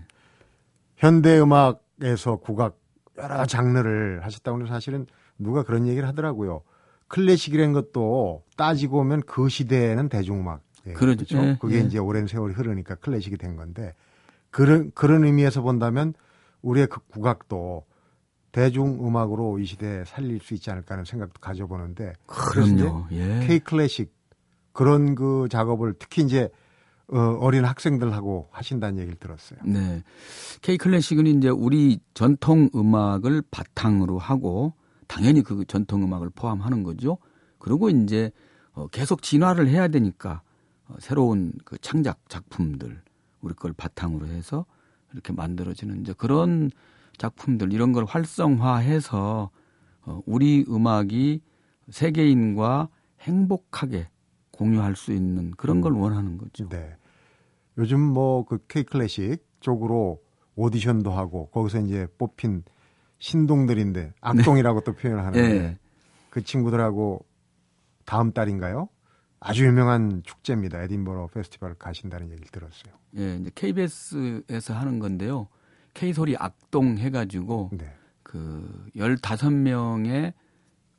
현대 0.94 1.40
음악에서 1.40 2.36
국악 2.36 2.78
여러 3.18 3.44
장르를 3.44 4.24
하셨다고 4.24 4.58
하는 4.58 4.68
사실은 4.68 5.06
누가 5.36 5.64
그런 5.64 5.88
얘기를 5.88 6.06
하더라고요. 6.06 6.62
클래식이라는 7.08 7.72
것도 7.72 8.44
따지고 8.56 8.98
보면 8.98 9.22
그 9.22 9.48
시대에는 9.48 10.08
대중음악. 10.08 10.62
예, 10.86 10.92
그러죠. 10.92 11.26
그렇죠. 11.26 11.44
예, 11.44 11.58
그게 11.60 11.78
예. 11.78 11.80
이제 11.80 11.98
오랜 11.98 12.28
세월이 12.28 12.54
흐르니까 12.54 12.94
클래식이 12.94 13.36
된 13.36 13.56
건데 13.56 13.94
그런 14.50 14.92
그런 14.94 15.24
의미에서 15.24 15.60
본다면 15.60 16.14
우리의 16.62 16.86
그 16.86 17.00
국악도 17.08 17.84
대중음악으로 18.54 19.58
이 19.58 19.66
시대에 19.66 20.04
살릴 20.04 20.38
수 20.38 20.54
있지 20.54 20.70
않을까 20.70 20.94
하는 20.94 21.04
생각도 21.04 21.40
가져보는데 21.40 22.12
그럼요. 22.26 23.08
예. 23.10 23.44
K 23.46 23.58
클래식 23.58 24.14
그런 24.72 25.16
그 25.16 25.48
작업을 25.50 25.94
특히 25.98 26.22
이제 26.22 26.48
어, 27.08 27.18
어린 27.40 27.64
학생들하고 27.64 28.48
하신다는 28.52 28.98
얘기를 29.00 29.18
들었어요. 29.18 29.58
네. 29.64 30.04
K 30.62 30.78
클래식은 30.78 31.26
이제 31.26 31.48
우리 31.48 31.98
전통 32.14 32.70
음악을 32.76 33.42
바탕으로 33.50 34.18
하고 34.18 34.72
당연히 35.08 35.42
그 35.42 35.64
전통 35.66 36.04
음악을 36.04 36.30
포함하는 36.30 36.84
거죠. 36.84 37.18
그리고 37.58 37.90
이제 37.90 38.30
어, 38.72 38.86
계속 38.86 39.22
진화를 39.22 39.66
해야 39.66 39.88
되니까 39.88 40.42
어, 40.86 40.94
새로운 41.00 41.52
그 41.64 41.76
창작 41.78 42.20
작품들 42.28 43.02
우리 43.40 43.52
걸 43.54 43.72
바탕으로 43.72 44.28
해서 44.28 44.64
이렇게 45.12 45.32
만들어지는 45.32 46.02
이제 46.02 46.14
그런 46.16 46.70
작품들 47.18 47.72
이런 47.72 47.92
걸 47.92 48.04
활성화해서 48.04 49.50
어, 50.02 50.20
우리 50.26 50.64
음악이 50.68 51.40
세계인과 51.90 52.88
행복하게 53.20 54.08
공유할 54.50 54.96
수 54.96 55.12
있는 55.12 55.50
그런 55.52 55.80
걸 55.80 55.92
원하는 55.92 56.38
거죠. 56.38 56.68
네. 56.68 56.96
요즘 57.78 58.00
뭐 58.00 58.44
그 58.44 58.58
K 58.68 58.84
클래식 58.84 59.44
쪽으로 59.60 60.22
오디션도 60.56 61.10
하고 61.10 61.48
거기서 61.50 61.80
이제 61.80 62.06
뽑힌 62.18 62.62
신동들인데 63.18 64.12
악동이라고 64.20 64.82
또 64.82 64.92
표현을 64.92 65.24
하는데 65.24 65.58
네. 65.60 65.78
그 66.30 66.42
친구들하고 66.44 67.24
다음 68.04 68.32
달인가요? 68.32 68.88
아주 69.40 69.66
유명한 69.66 70.22
축제입니다. 70.24 70.82
에딘버러 70.82 71.28
페스티벌 71.28 71.74
가신다는 71.74 72.30
얘기를 72.30 72.48
들었어요. 72.50 72.94
예, 73.18 73.36
이제 73.36 73.50
KBS에서 73.54 74.74
하는 74.74 74.98
건데요. 74.98 75.48
K소리 75.94 76.36
악동 76.36 76.98
해가지고 76.98 77.70
네. 77.72 77.92
그 78.22 78.86
15명의 78.96 80.32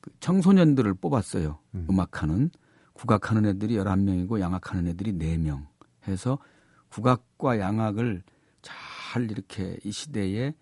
그 0.02 0.12
청소년들을 0.20 0.94
뽑았어요. 0.96 1.60
음. 1.76 1.88
음. 1.90 2.00
악하는 2.00 2.50
국악하는 2.94 3.46
애들이 3.46 3.76
11명이고 3.76 4.40
양악하는 4.40 4.88
애들이 4.88 5.14
4명 5.14 5.68
해서 6.08 6.38
국악과 6.90 7.60
양악을 7.60 8.24
잘 8.62 9.30
이렇게 9.30 9.78
이 9.84 9.92
시대에 9.92 10.54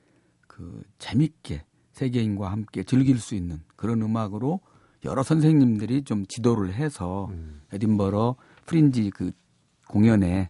그 0.48 0.82
재밌게 0.98 1.64
세계인과 1.92 2.52
함께 2.52 2.84
즐길 2.84 3.20
수 3.20 3.36
있는 3.36 3.62
그런 3.76 4.02
음악으로 4.02 4.62
여러 5.06 5.22
선생님들이 5.22 6.04
좀 6.04 6.26
지도를 6.26 6.74
해서 6.74 7.28
음. 7.32 7.62
에딘버러 7.72 8.36
프린지 8.66 9.12
그 9.12 9.32
공연에 9.88 10.50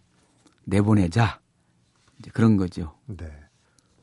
내보내자 0.64 1.40
이제 2.18 2.30
그런 2.32 2.56
거죠. 2.56 2.94
네. 3.06 3.43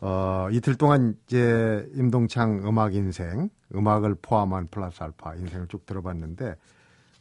어, 0.02 0.48
이틀 0.52 0.76
동안 0.76 1.16
이제 1.28 1.88
임동창 1.96 2.68
음악 2.68 2.96
인생, 2.96 3.50
음악을 3.74 4.16
포함한 4.22 4.68
플러스 4.70 5.02
알파 5.04 5.36
인생을 5.36 5.68
쭉 5.68 5.86
들어봤는데, 5.86 6.56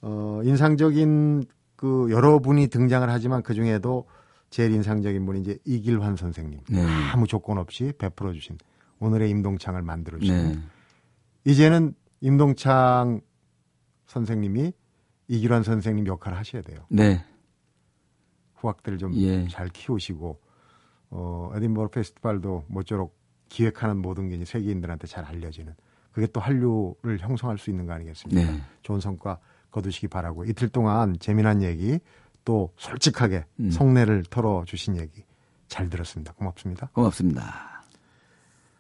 어, 0.01 0.41
인상적인 0.43 1.45
그 1.77 2.09
여러분이 2.11 2.69
등장을 2.69 3.09
하지만 3.09 3.43
그 3.43 3.55
중에도 3.55 4.07
제일 4.49 4.73
인상적인 4.73 5.25
분이 5.27 5.41
이제 5.43 5.59
이길환 5.65 6.17
선생님. 6.17 6.61
네. 6.71 6.83
아무 7.13 7.27
조건 7.27 7.59
없이 7.59 7.93
베풀어 7.99 8.33
주신 8.33 8.59
오늘의 8.99 9.31
임동창을 9.31 9.83
만들어 9.83 10.19
주신. 10.19 10.35
네. 10.35 10.59
이제는 11.45 11.95
임동창 12.21 13.21
선생님이 14.07 14.73
이길환 15.29 15.63
선생님 15.63 16.07
역할을 16.07 16.37
하셔야 16.37 16.63
돼요. 16.63 16.81
네. 16.89 17.25
후학들 18.57 18.99
좀 18.99 19.15
예. 19.15 19.47
잘 19.49 19.69
키우시고 19.69 20.39
어 21.11 21.51
에딘버러 21.55 21.89
페스티벌도 21.89 22.65
모쪼록 22.69 23.19
기획하는 23.49 23.99
모든 23.99 24.29
게 24.29 24.37
이제 24.37 24.45
세계인들한테 24.45 25.07
잘 25.07 25.25
알려지는 25.25 25.75
그게 26.13 26.27
또 26.29 26.41
한류를 26.41 27.19
형성할 27.21 27.59
수 27.59 27.71
있는 27.71 27.87
거 27.87 27.93
아니겠습니까? 27.93 28.53
네. 28.53 28.61
좋은 28.83 29.01
성과 29.01 29.39
거두시기 29.71 30.09
바라고 30.09 30.45
이틀 30.45 30.69
동안 30.69 31.17
재미난 31.21 31.63
얘기 31.63 31.99
또 32.45 32.73
솔직하게 32.77 33.45
음. 33.61 33.71
속내를 33.71 34.25
털어 34.31 34.65
주신 34.67 34.97
얘기 34.97 35.25
잘 35.69 35.89
들었습니다. 35.89 36.33
고맙습니다. 36.33 36.91
고맙습니다. 36.93 37.85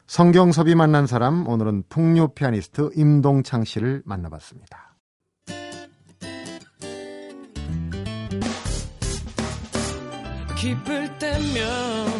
성경섭이 0.06 0.74
만난 0.74 1.06
사람 1.06 1.46
오늘은 1.46 1.84
풍류 1.88 2.28
피아니스트 2.34 2.90
임동창 2.96 3.64
씨를 3.64 4.02
만나봤습니다. 4.04 4.96
기쁠 10.56 11.18
때면 11.18 12.19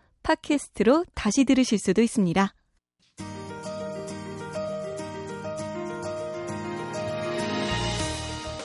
팟캐스트로 0.23 1.05
다시 1.13 1.45
들으실 1.45 1.79
수도 1.79 2.01
있습니다. 2.01 2.53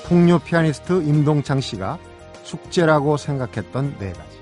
풍류 0.05 0.38
피아니스트 0.38 1.03
임동창 1.03 1.61
씨가 1.61 1.99
숙제라고 2.45 3.16
생각했던 3.16 3.97
네 3.99 4.12
가지. 4.12 4.38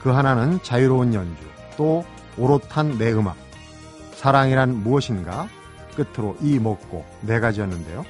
그 0.00 0.10
하나는 0.10 0.62
자유로운 0.62 1.12
연주, 1.12 1.42
또 1.76 2.04
오롯한 2.38 2.98
내 2.98 3.12
음악, 3.12 3.36
사랑이란 4.14 4.82
무엇인가, 4.82 5.48
끝으로 5.94 6.36
이 6.40 6.58
먹고 6.58 7.04
네 7.20 7.40
가지였는데요. 7.40 8.04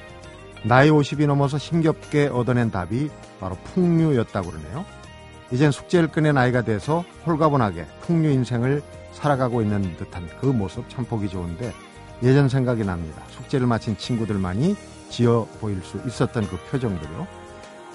나이 0.63 0.89
50이 0.89 1.27
넘어서 1.27 1.57
힘겹게 1.57 2.27
얻어낸 2.27 2.71
답이 2.71 3.09
바로 3.39 3.55
풍류였다고 3.65 4.49
그러네요. 4.49 4.85
이젠 5.51 5.71
숙제를 5.71 6.09
끝낸 6.09 6.35
나이가 6.35 6.61
돼서 6.63 7.03
홀가분하게 7.25 7.85
풍류 8.01 8.29
인생을 8.29 8.81
살아가고 9.13 9.61
있는 9.61 9.95
듯한 9.97 10.27
그 10.41 10.47
모습 10.47 10.89
참 10.89 11.05
보기 11.05 11.29
좋은데 11.29 11.71
예전 12.23 12.49
생각이 12.49 12.83
납니다. 12.83 13.21
숙제를 13.29 13.67
마친 13.67 13.97
친구들만이 13.97 14.75
지어 15.09 15.47
보일 15.59 15.81
수 15.81 16.01
있었던 16.05 16.47
그 16.47 16.57
표정들요. 16.69 17.27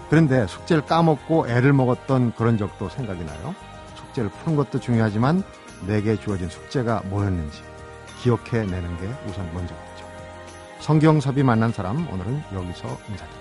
그런데 0.09 0.47
숙제를 0.47 0.87
까먹고 0.87 1.49
애를 1.49 1.73
먹었던 1.73 2.35
그런 2.35 2.59
적도 2.59 2.89
생각이 2.89 3.25
나요. 3.25 3.55
숙제를 3.97 4.31
푸는 4.31 4.57
것도 4.57 4.81
중요하지만 4.81 5.43
내게 5.87 6.17
주어진 6.17 6.49
숙제가 6.49 7.03
뭐였는지 7.07 7.63
기억해내는 8.23 8.97
게 8.99 9.09
우선 9.29 9.47
먼저겠죠. 9.55 10.07
성경섭이 10.81 11.43
만난 11.43 11.73
사람 11.73 12.09
오늘은 12.11 12.43
여기서 12.53 12.89
인사드립니다. 13.09 13.40